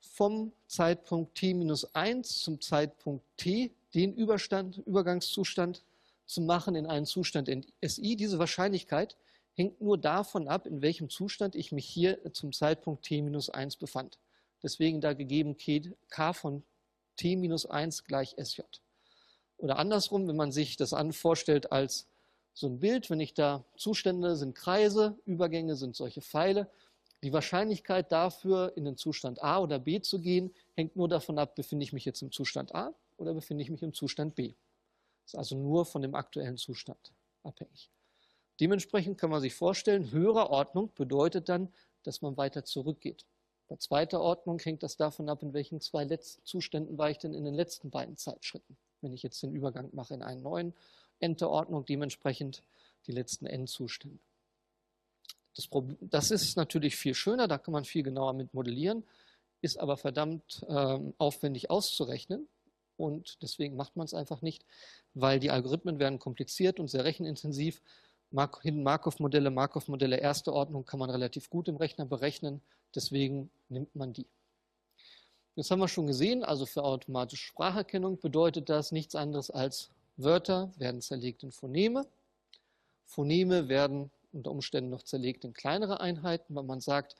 vom 0.00 0.52
Zeitpunkt 0.66 1.34
T 1.34 1.52
minus 1.52 1.94
1 1.94 2.40
zum 2.40 2.62
Zeitpunkt 2.62 3.22
T, 3.36 3.70
den 3.92 4.14
Überstand, 4.14 4.78
Übergangszustand 4.78 5.84
zu 6.24 6.40
machen 6.40 6.74
in 6.74 6.86
einen 6.86 7.04
Zustand 7.04 7.48
in 7.48 7.66
SI, 7.82 8.16
diese 8.16 8.38
Wahrscheinlichkeit 8.38 9.18
hängt 9.52 9.78
nur 9.82 9.98
davon 9.98 10.48
ab, 10.48 10.64
in 10.64 10.80
welchem 10.80 11.10
Zustand 11.10 11.54
ich 11.54 11.70
mich 11.70 11.84
hier 11.84 12.32
zum 12.32 12.54
Zeitpunkt 12.54 13.04
T 13.04 13.20
minus 13.20 13.50
1 13.50 13.76
befand. 13.76 14.18
Deswegen 14.62 15.02
da 15.02 15.12
gegeben 15.12 15.58
K 16.08 16.32
von 16.32 16.62
T 17.16 17.36
minus 17.36 17.66
1 17.66 18.04
gleich 18.04 18.36
SJ. 18.42 18.62
Oder 19.58 19.78
andersrum, 19.78 20.26
wenn 20.28 20.36
man 20.36 20.50
sich 20.50 20.78
das 20.78 20.94
an 20.94 21.12
vorstellt 21.12 21.72
als 21.72 22.06
so 22.58 22.66
ein 22.66 22.80
Bild, 22.80 23.08
wenn 23.08 23.20
ich 23.20 23.34
da 23.34 23.64
Zustände 23.76 24.34
sind 24.34 24.56
Kreise, 24.56 25.16
Übergänge 25.26 25.76
sind 25.76 25.94
solche 25.94 26.20
Pfeile. 26.20 26.68
Die 27.22 27.32
Wahrscheinlichkeit 27.32 28.10
dafür, 28.10 28.72
in 28.76 28.84
den 28.84 28.96
Zustand 28.96 29.40
A 29.44 29.60
oder 29.60 29.78
B 29.78 30.00
zu 30.00 30.20
gehen, 30.20 30.52
hängt 30.74 30.96
nur 30.96 31.08
davon 31.08 31.38
ab, 31.38 31.54
befinde 31.54 31.84
ich 31.84 31.92
mich 31.92 32.04
jetzt 32.04 32.20
im 32.20 32.32
Zustand 32.32 32.74
A 32.74 32.92
oder 33.16 33.32
befinde 33.32 33.62
ich 33.62 33.70
mich 33.70 33.82
im 33.84 33.92
Zustand 33.92 34.34
B. 34.34 34.54
Das 35.22 35.34
ist 35.34 35.38
also 35.38 35.56
nur 35.56 35.86
von 35.86 36.02
dem 36.02 36.16
aktuellen 36.16 36.56
Zustand 36.56 37.12
abhängig. 37.44 37.90
Dementsprechend 38.58 39.18
kann 39.18 39.30
man 39.30 39.40
sich 39.40 39.54
vorstellen, 39.54 40.10
höhere 40.10 40.50
Ordnung 40.50 40.90
bedeutet 40.96 41.48
dann, 41.48 41.72
dass 42.02 42.22
man 42.22 42.36
weiter 42.36 42.64
zurückgeht. 42.64 43.24
Bei 43.68 43.76
zweiter 43.76 44.20
Ordnung 44.20 44.58
hängt 44.58 44.82
das 44.82 44.96
davon 44.96 45.28
ab, 45.28 45.44
in 45.44 45.52
welchen 45.52 45.80
zwei 45.80 46.02
letzten 46.02 46.44
Zuständen 46.44 46.98
war 46.98 47.08
ich 47.08 47.18
denn 47.18 47.34
in 47.34 47.44
den 47.44 47.54
letzten 47.54 47.90
beiden 47.90 48.16
Zeitschritten. 48.16 48.76
Wenn 49.00 49.12
ich 49.12 49.22
jetzt 49.22 49.40
den 49.44 49.54
Übergang 49.54 49.90
mache 49.92 50.14
in 50.14 50.22
einen 50.22 50.42
neuen 50.42 50.74
Endordnung 51.20 51.84
dementsprechend 51.84 52.62
die 53.06 53.12
letzten 53.12 53.46
Endzustände. 53.46 54.18
Das, 55.54 55.68
das 56.00 56.30
ist 56.30 56.56
natürlich 56.56 56.96
viel 56.96 57.14
schöner, 57.14 57.48
da 57.48 57.58
kann 57.58 57.72
man 57.72 57.84
viel 57.84 58.02
genauer 58.02 58.32
mit 58.32 58.54
modellieren, 58.54 59.04
ist 59.60 59.80
aber 59.80 59.96
verdammt 59.96 60.64
ähm, 60.68 61.14
aufwendig 61.18 61.68
auszurechnen 61.70 62.46
und 62.96 63.42
deswegen 63.42 63.76
macht 63.76 63.96
man 63.96 64.04
es 64.04 64.14
einfach 64.14 64.42
nicht, 64.42 64.64
weil 65.14 65.40
die 65.40 65.50
Algorithmen 65.50 65.98
werden 65.98 66.18
kompliziert 66.18 66.78
und 66.78 66.88
sehr 66.88 67.04
rechenintensiv. 67.04 67.82
Markov-Modelle, 68.30 69.50
Markov-Modelle 69.50 70.18
erster 70.18 70.52
Ordnung 70.52 70.84
kann 70.84 71.00
man 71.00 71.10
relativ 71.10 71.48
gut 71.48 71.66
im 71.66 71.76
Rechner 71.76 72.04
berechnen, 72.04 72.60
deswegen 72.94 73.50
nimmt 73.68 73.96
man 73.96 74.12
die. 74.12 74.26
Jetzt 75.56 75.70
haben 75.70 75.80
wir 75.80 75.88
schon 75.88 76.06
gesehen, 76.06 76.44
also 76.44 76.66
für 76.66 76.84
automatische 76.84 77.46
Spracherkennung 77.46 78.20
bedeutet 78.20 78.68
das 78.68 78.92
nichts 78.92 79.16
anderes 79.16 79.50
als 79.50 79.90
Wörter 80.18 80.72
werden 80.76 81.00
zerlegt 81.00 81.42
in 81.42 81.52
Phoneme. 81.52 82.06
Phoneme 83.06 83.68
werden 83.68 84.10
unter 84.32 84.50
Umständen 84.50 84.90
noch 84.90 85.02
zerlegt 85.02 85.44
in 85.44 85.54
kleinere 85.54 86.00
Einheiten, 86.00 86.54
weil 86.54 86.64
man 86.64 86.80
sagt, 86.80 87.16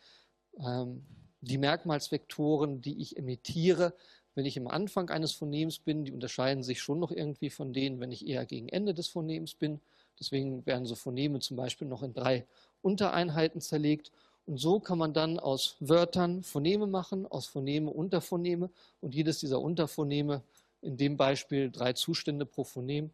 ähm, 0.59 1.07
die 1.41 1.59
Merkmalsvektoren, 1.59 2.83
die 2.83 3.01
ich 3.01 3.17
emittiere, 3.17 3.95
wenn 4.35 4.45
ich 4.45 4.59
am 4.59 4.69
Anfang 4.69 5.11
eines 5.11 5.33
Phonems 5.33 5.79
bin, 5.79 6.05
die 6.05 6.13
unterscheiden 6.13 6.63
sich 6.63 6.81
schon 6.81 7.01
noch 7.01 7.11
irgendwie 7.11 7.51
von 7.51 7.73
denen, 7.73 8.01
wenn 8.01 8.13
ich 8.13 8.27
eher 8.27 8.45
gegen 8.47 8.69
Ende 8.69 8.95
des 8.95 9.09
Phonems 9.09 9.55
bin. 9.55 9.81
Deswegen 10.21 10.67
werden 10.67 10.87
so 10.87 10.95
Phoneme 10.95 11.41
zum 11.41 11.57
Beispiel 11.57 11.89
noch 11.89 12.03
in 12.03 12.13
drei 12.13 12.47
Untereinheiten 12.83 13.61
zerlegt. 13.61 14.11
Und 14.47 14.59
so 14.59 14.81
kann 14.81 14.99
man 14.99 15.13
dann 15.13 15.39
aus 15.39 15.77
Wörtern 15.81 16.43
Phoneme 16.43 16.87
machen, 16.87 17.27
aus 17.27 17.47
Phoneme 17.47 17.91
Unterphoneme. 17.91 18.71
Und 19.01 19.15
jedes 19.15 19.41
dieser 19.41 19.61
Unterphoneme 19.61 20.43
in 20.81 20.97
dem 20.97 21.17
Beispiel 21.17 21.71
drei 21.71 21.93
Zustände 21.93 22.47
pro 22.47 22.64
Phonem. 22.64 23.11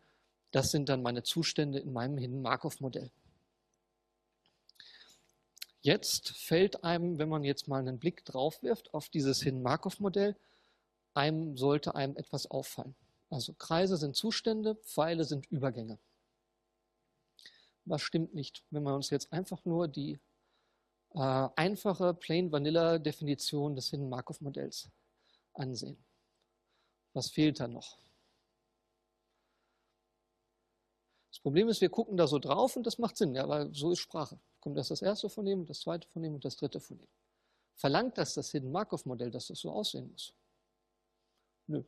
Das 0.50 0.70
sind 0.70 0.88
dann 0.88 1.02
meine 1.02 1.22
Zustände 1.22 1.78
in 1.78 1.92
meinem 1.92 2.18
Hidden-Markov-Modell. 2.18 3.10
Jetzt 5.80 6.30
fällt 6.30 6.82
einem, 6.82 7.18
wenn 7.18 7.28
man 7.28 7.44
jetzt 7.44 7.68
mal 7.68 7.80
einen 7.80 7.98
Blick 7.98 8.24
drauf 8.24 8.62
wirft 8.62 8.94
auf 8.94 9.08
dieses 9.08 9.42
Hidden-Markov-Modell, 9.42 10.36
einem 11.12 11.56
sollte 11.56 11.94
einem 11.94 12.16
etwas 12.16 12.50
auffallen. 12.50 12.94
Also 13.30 13.52
Kreise 13.54 13.96
sind 13.96 14.16
Zustände, 14.16 14.76
Pfeile 14.76 15.24
sind 15.24 15.46
Übergänge. 15.50 15.98
Was 17.84 18.02
stimmt 18.02 18.34
nicht, 18.34 18.64
wenn 18.70 18.82
wir 18.84 18.94
uns 18.94 19.10
jetzt 19.10 19.32
einfach 19.32 19.64
nur 19.64 19.88
die 19.88 20.18
äh, 21.14 21.48
einfache 21.56 22.14
Plain 22.14 22.50
Vanilla 22.50 22.98
Definition 22.98 23.76
des 23.76 23.90
Hidden 23.90 24.08
Markov 24.08 24.40
Modells 24.40 24.88
ansehen? 25.52 26.02
Was 27.14 27.30
fehlt 27.30 27.60
da 27.60 27.68
noch? 27.68 27.98
Das 31.30 31.40
Problem 31.40 31.68
ist, 31.68 31.80
wir 31.80 31.88
gucken 31.88 32.16
da 32.16 32.26
so 32.26 32.38
drauf 32.38 32.76
und 32.76 32.86
das 32.86 32.98
macht 32.98 33.16
Sinn, 33.16 33.34
ja, 33.34 33.48
weil 33.48 33.72
so 33.74 33.90
ist 33.90 34.00
Sprache. 34.00 34.38
Kommt 34.60 34.76
das 34.76 34.88
das 34.88 35.02
erste 35.02 35.28
von 35.28 35.44
dem, 35.44 35.64
das 35.66 35.80
zweite 35.80 36.08
von 36.08 36.22
dem 36.22 36.34
und 36.34 36.44
das 36.44 36.56
dritte 36.56 36.80
von 36.80 36.98
dem. 36.98 37.08
Verlangt 37.74 38.18
das 38.18 38.34
das 38.34 38.50
Hidden 38.50 38.70
Markov-Modell, 38.70 39.30
dass 39.30 39.48
das 39.48 39.58
so 39.58 39.70
aussehen 39.70 40.10
muss? 40.10 40.32
Nö. 41.66 41.82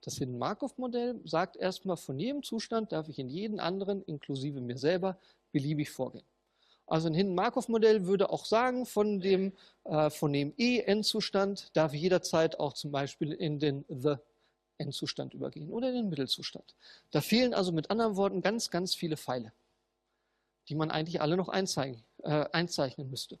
Das 0.00 0.16
Hidden 0.16 0.38
Markov-Modell 0.38 1.20
sagt 1.24 1.56
erstmal, 1.56 1.96
von 1.96 2.18
jedem 2.18 2.42
Zustand 2.42 2.92
darf 2.92 3.08
ich 3.08 3.18
in 3.18 3.28
jeden 3.28 3.60
anderen, 3.60 4.02
inklusive 4.02 4.60
mir 4.60 4.76
selber, 4.76 5.18
beliebig 5.52 5.90
vorgehen. 5.90 6.26
Also 6.86 7.08
ein 7.08 7.14
Hidden 7.14 7.34
Markov-Modell 7.34 8.06
würde 8.06 8.30
auch 8.30 8.44
sagen, 8.44 8.84
von 8.84 9.20
dem, 9.20 9.52
äh, 9.84 10.10
dem 10.10 10.52
E-Endzustand 10.58 11.70
darf 11.74 11.94
ich 11.94 12.02
jederzeit 12.02 12.60
auch 12.60 12.74
zum 12.74 12.90
Beispiel 12.90 13.32
in 13.32 13.58
den 13.58 13.84
The 13.88 14.16
Endzustand 14.78 15.34
übergehen 15.34 15.70
oder 15.70 15.88
in 15.88 15.94
den 15.94 16.08
Mittelzustand. 16.08 16.74
Da 17.10 17.20
fehlen 17.20 17.54
also 17.54 17.72
mit 17.72 17.90
anderen 17.90 18.16
Worten 18.16 18.42
ganz, 18.42 18.70
ganz 18.70 18.94
viele 18.94 19.16
Pfeile, 19.16 19.52
die 20.68 20.74
man 20.74 20.90
eigentlich 20.90 21.20
alle 21.20 21.36
noch 21.36 21.48
einzeichnen, 21.48 22.02
äh, 22.22 22.46
einzeichnen 22.52 23.10
müsste. 23.10 23.38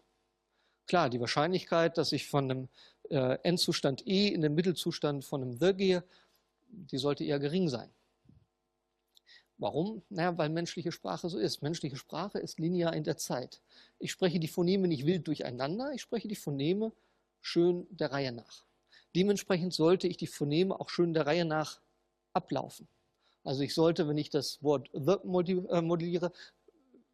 Klar, 0.86 1.10
die 1.10 1.20
Wahrscheinlichkeit, 1.20 1.96
dass 1.96 2.12
ich 2.12 2.26
von 2.26 2.50
einem 2.50 2.68
äh, 3.10 3.38
Endzustand 3.42 4.06
E 4.06 4.28
in 4.28 4.42
den 4.42 4.54
Mittelzustand 4.54 5.24
von 5.24 5.42
einem 5.42 5.58
The 5.58 5.74
gehe, 5.74 6.04
die 6.68 6.98
sollte 6.98 7.24
eher 7.24 7.38
gering 7.38 7.68
sein. 7.68 7.90
Warum? 9.58 10.02
Naja, 10.10 10.36
weil 10.36 10.48
menschliche 10.48 10.90
Sprache 10.90 11.28
so 11.28 11.38
ist. 11.38 11.62
Menschliche 11.62 11.96
Sprache 11.96 12.38
ist 12.38 12.58
linear 12.58 12.92
in 12.94 13.04
der 13.04 13.16
Zeit. 13.16 13.62
Ich 13.98 14.10
spreche 14.10 14.40
die 14.40 14.48
Phoneme 14.48 14.88
nicht 14.88 15.06
wild 15.06 15.26
durcheinander, 15.26 15.92
ich 15.92 16.02
spreche 16.02 16.28
die 16.28 16.36
Phoneme 16.36 16.92
schön 17.40 17.86
der 17.90 18.10
Reihe 18.10 18.32
nach. 18.32 18.64
Dementsprechend 19.14 19.72
sollte 19.72 20.08
ich 20.08 20.16
die 20.16 20.26
Phoneme 20.26 20.78
auch 20.78 20.88
schön 20.88 21.14
der 21.14 21.26
Reihe 21.26 21.44
nach 21.44 21.80
ablaufen. 22.32 22.88
Also 23.44 23.62
ich 23.62 23.74
sollte, 23.74 24.08
wenn 24.08 24.18
ich 24.18 24.30
das 24.30 24.62
Wort 24.62 24.90
the 24.92 25.16
äh, 25.22 25.82
modelliere, 25.82 26.32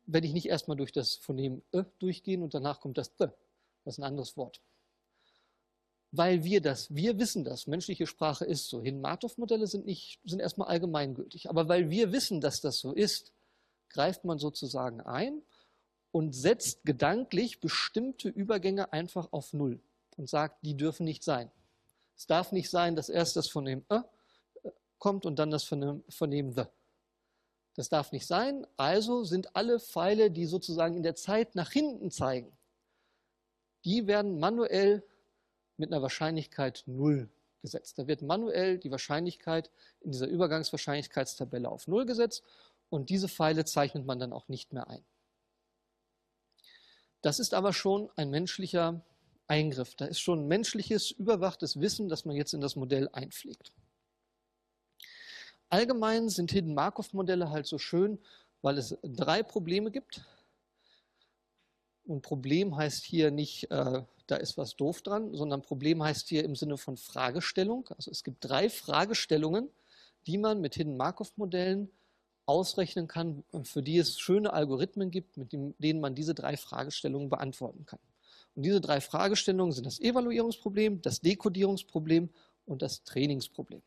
werde 0.07 0.27
ich 0.27 0.33
nicht 0.33 0.47
erstmal 0.47 0.77
durch 0.77 0.93
das 0.93 1.17
Phonem 1.17 1.63
e 1.73 1.85
durchgehen 1.99 2.43
und 2.43 2.55
danach 2.55 2.81
kommt 2.81 2.99
das 2.99 3.13
the. 3.19 3.27
Das 3.85 3.95
ist 3.95 3.99
ein 3.99 4.05
anderes 4.05 4.37
Wort. 4.37 4.61
Weil 6.13 6.43
wir 6.43 6.61
das, 6.61 6.93
wir 6.95 7.19
wissen 7.19 7.45
das, 7.45 7.67
menschliche 7.67 8.07
Sprache 8.07 8.45
ist 8.45 8.69
so. 8.69 8.83
Hin-Martov-Modelle 8.83 9.67
sind, 9.67 9.89
sind 10.25 10.41
erstmal 10.41 10.69
allgemeingültig. 10.69 11.49
Aber 11.49 11.69
weil 11.69 11.91
wir 11.91 12.13
wissen, 12.13 12.41
dass 12.41 12.61
das 12.61 12.79
so 12.79 12.93
ist, 12.93 13.33
greift 13.89 14.25
man 14.25 14.39
sozusagen 14.39 15.01
ein 15.01 15.43
und 16.11 16.35
setzt 16.35 16.85
gedanklich 16.85 17.61
bestimmte 17.61 18.29
Übergänge 18.29 18.93
einfach 18.93 19.33
auf 19.33 19.53
Null 19.53 19.81
und 20.17 20.29
sagt, 20.29 20.65
die 20.65 20.77
dürfen 20.77 21.05
nicht 21.05 21.23
sein. 21.23 21.51
Es 22.21 22.27
darf 22.27 22.53
nicht 22.53 22.69
sein, 22.69 22.97
dass 22.97 23.09
erst 23.09 23.37
das 23.37 23.49
von 23.49 23.65
dem 23.65 23.83
äh 23.89 24.03
kommt 24.99 25.25
und 25.25 25.39
dann 25.39 25.51
das 25.51 25.65
von 25.65 25.81
dem, 25.81 26.05
von 26.11 26.31
dem 26.31 26.53
the. 26.53 26.65
Das 27.77 27.89
darf 27.89 28.13
nicht 28.13 28.27
sein. 28.27 28.67
Also 28.77 29.25
sind 29.25 29.57
alle 29.57 29.81
Pfeile, 29.81 30.31
die 30.31 30.45
sozusagen 30.45 30.99
in 30.99 31.03
der 31.03 31.15
Zeit 31.15 31.55
nach 31.55 31.71
hinten 31.71 32.11
zeigen, 32.11 32.53
die 33.87 34.07
werden 34.07 34.39
manuell 34.39 35.03
mit 35.79 35.91
einer 35.91 36.03
Wahrscheinlichkeit 36.03 36.83
0 36.85 37.31
gesetzt. 37.63 37.99
Da 37.99 38.07
wird 38.07 38.21
manuell 38.21 38.77
die 38.77 38.91
Wahrscheinlichkeit 38.91 39.71
in 40.03 40.13
dieser 40.13 40.27
Übergangswahrscheinlichkeitstabelle 40.27 41.71
auf 41.71 41.87
0 41.87 42.05
gesetzt 42.05 42.43
und 42.91 43.09
diese 43.09 43.29
Pfeile 43.29 43.65
zeichnet 43.65 44.05
man 44.05 44.19
dann 44.19 44.35
auch 44.35 44.47
nicht 44.49 44.75
mehr 44.75 44.89
ein. 44.89 45.03
Das 47.23 47.41
ist 47.41 47.55
aber 47.55 47.73
schon 47.73 48.11
ein 48.17 48.29
menschlicher 48.29 49.01
Eingriff. 49.51 49.95
Da 49.97 50.07
ist 50.07 50.21
schon 50.21 50.47
menschliches, 50.47 51.11
überwachtes 51.11 51.81
Wissen, 51.81 52.09
das 52.09 52.25
man 52.25 52.37
jetzt 52.37 52.55
in 52.55 52.61
das 52.61 52.77
Modell 52.77 53.09
einpflegt. 53.13 53.73
Allgemein 55.69 56.29
sind 56.29 56.53
Hidden 56.53 56.75
Markov-Modelle 56.75 57.51
halt 57.51 57.67
so 57.67 57.79
schön, 57.79 58.19
weil 58.63 58.79
es 58.79 58.97
drei 59.03 59.43
Probleme 59.43 59.91
gibt. 59.91 60.23
Und 62.05 62.23
Problem 62.23 62.77
heißt 62.77 63.05
hier 63.05 63.31
nicht, 63.31 63.71
äh, 63.71 64.03
da 64.27 64.37
ist 64.37 64.57
was 64.57 64.77
doof 64.77 65.03
dran, 65.03 65.35
sondern 65.35 65.63
Problem 65.63 66.03
heißt 66.03 66.29
hier 66.29 66.45
im 66.45 66.55
Sinne 66.57 66.77
von 66.77 66.97
Fragestellung. 66.97 67.89
Also 67.97 68.11
es 68.11 68.25
gibt 68.25 68.45
drei 68.45 68.71
Fragestellungen, 68.71 69.69
die 70.27 70.39
man 70.39 70.61
mit 70.61 70.75
Hidden 70.75 70.97
Markov-Modellen 70.97 71.91
ausrechnen 72.47 73.07
kann, 73.07 73.45
für 73.65 73.83
die 73.83 73.99
es 73.99 74.19
schöne 74.19 74.53
Algorithmen 74.53 75.11
gibt, 75.11 75.37
mit 75.37 75.53
denen 75.53 76.01
man 76.01 76.15
diese 76.15 76.35
drei 76.35 76.57
Fragestellungen 76.57 77.29
beantworten 77.29 77.87
kann. 77.87 78.01
Und 78.55 78.65
diese 78.65 78.81
drei 78.81 79.01
Fragestellungen 79.01 79.73
sind 79.73 79.87
das 79.87 80.01
Evaluierungsproblem, 80.01 81.03
das 81.03 81.21
Dekodierungsproblem 81.21 82.31
und 82.67 82.83
das 82.83 83.03
Trainingsproblem. 83.05 83.83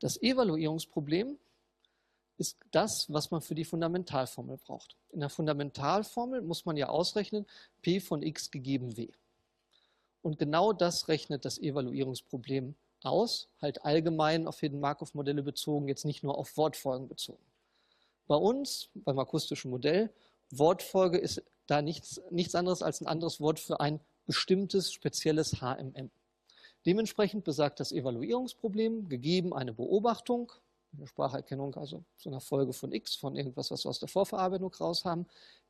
Das 0.00 0.20
Evaluierungsproblem 0.22 1.38
ist 2.38 2.56
das, 2.70 3.06
was 3.10 3.30
man 3.30 3.42
für 3.42 3.54
die 3.54 3.66
Fundamentalformel 3.66 4.56
braucht. 4.56 4.96
In 5.10 5.20
der 5.20 5.28
Fundamentalformel 5.28 6.40
muss 6.40 6.64
man 6.64 6.76
ja 6.76 6.88
ausrechnen, 6.88 7.44
p 7.82 8.00
von 8.00 8.22
x 8.22 8.50
gegeben 8.50 8.96
w. 8.96 9.08
Und 10.22 10.38
genau 10.38 10.72
das 10.72 11.08
rechnet 11.08 11.44
das 11.44 11.58
Evaluierungsproblem 11.58 12.74
aus, 13.02 13.48
halt 13.60 13.84
allgemein 13.84 14.46
auf 14.46 14.60
Hidden 14.60 14.80
Markov-Modelle 14.80 15.42
bezogen, 15.42 15.88
jetzt 15.88 16.04
nicht 16.04 16.22
nur 16.22 16.36
auf 16.38 16.56
Wortfolgen 16.56 17.08
bezogen. 17.08 17.42
Bei 18.26 18.36
uns, 18.36 18.88
beim 18.94 19.18
akustischen 19.18 19.70
Modell, 19.70 20.10
Wortfolge 20.50 21.18
ist 21.18 21.42
da 21.70 21.82
nichts, 21.82 22.20
nichts 22.30 22.54
anderes 22.54 22.82
als 22.82 23.00
ein 23.00 23.06
anderes 23.06 23.40
Wort 23.40 23.60
für 23.60 23.80
ein 23.80 24.00
bestimmtes 24.26 24.92
spezielles 24.92 25.60
HMM. 25.60 26.10
Dementsprechend 26.86 27.44
besagt 27.44 27.78
das 27.78 27.92
Evaluierungsproblem, 27.92 29.08
gegeben 29.08 29.52
eine 29.52 29.72
Beobachtung, 29.72 30.52
eine 30.96 31.06
Spracherkennung, 31.06 31.74
also 31.76 32.04
so 32.16 32.30
eine 32.30 32.40
Folge 32.40 32.72
von 32.72 32.92
x, 32.92 33.14
von 33.14 33.36
irgendwas, 33.36 33.70
was 33.70 33.84
wir 33.84 33.90
aus 33.90 34.00
der 34.00 34.08
Vorverarbeitung 34.08 34.72
raus 34.74 35.04
haben, 35.04 35.26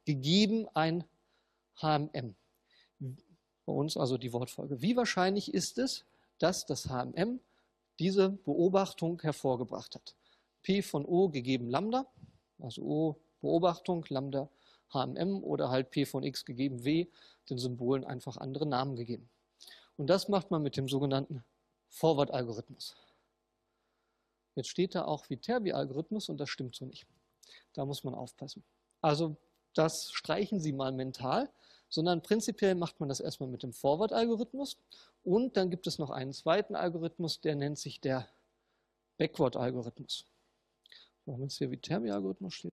gegeben 0.07 0.67
ein 0.75 1.05
HMM. 1.81 2.35
Bei 3.67 3.73
uns 3.73 3.97
also 3.97 4.17
die 4.17 4.33
Wortfolge. 4.33 4.81
Wie 4.81 4.97
wahrscheinlich 4.97 5.53
ist 5.53 5.79
es, 5.79 6.05
dass 6.39 6.65
das 6.65 6.89
HMM 6.89 7.41
diese 7.99 8.31
Beobachtung 8.31 9.21
hervorgebracht 9.21 9.95
hat. 9.95 10.15
P 10.63 10.81
von 10.81 11.05
O 11.05 11.29
gegeben 11.29 11.69
Lambda, 11.69 12.07
also 12.59 12.83
O 12.83 13.17
Beobachtung, 13.41 14.07
Lambda 14.09 14.49
HMM 14.93 15.43
oder 15.43 15.71
halt 15.71 15.91
P 15.91 16.05
von 16.05 16.23
X 16.23 16.45
gegeben 16.45 16.85
W, 16.85 17.07
den 17.49 17.59
Symbolen 17.59 18.05
einfach 18.05 18.37
andere 18.37 18.67
Namen 18.67 18.97
gegeben. 18.97 19.29
Und 19.97 20.09
das 20.09 20.29
macht 20.29 20.51
man 20.51 20.63
mit 20.63 20.77
dem 20.77 20.89
sogenannten 20.89 21.45
Forward-Algorithmus. 21.89 22.97
Jetzt 24.55 24.69
steht 24.69 24.95
da 24.95 25.05
auch 25.05 25.29
Viterbi-Algorithmus 25.29 26.29
und 26.29 26.39
das 26.39 26.51
stimmt 26.51 26.75
so 26.75 26.85
nicht. 26.87 27.07
Da 27.73 27.85
muss 27.85 28.05
man 28.05 28.15
aufpassen. 28.15 28.63
Also 29.01 29.37
das 29.75 30.11
streichen 30.13 30.61
Sie 30.61 30.73
mal 30.73 30.93
mental 30.93 31.51
sondern 31.91 32.23
prinzipiell 32.23 32.75
macht 32.77 33.01
man 33.01 33.09
das 33.09 33.21
erstmal 33.21 33.49
mit 33.49 33.63
dem 33.63 33.73
Forward-Algorithmus 33.73 34.79
und 35.25 35.57
dann 35.57 35.71
gibt 35.71 35.87
es 35.87 35.99
noch 35.99 36.11
einen 36.11 36.33
zweiten 36.33 36.77
Algorithmus, 36.77 37.41
der 37.41 37.57
nennt 37.57 37.79
sich 37.79 38.01
der 38.01 38.29
Backward-Algorithmus. 39.19 40.25
Wenn 41.27 41.43
es 41.43 41.59
hier 41.59 41.71
wie 41.71 41.77
Termi-Algorithmus 41.77 42.55
steht. 42.55 42.73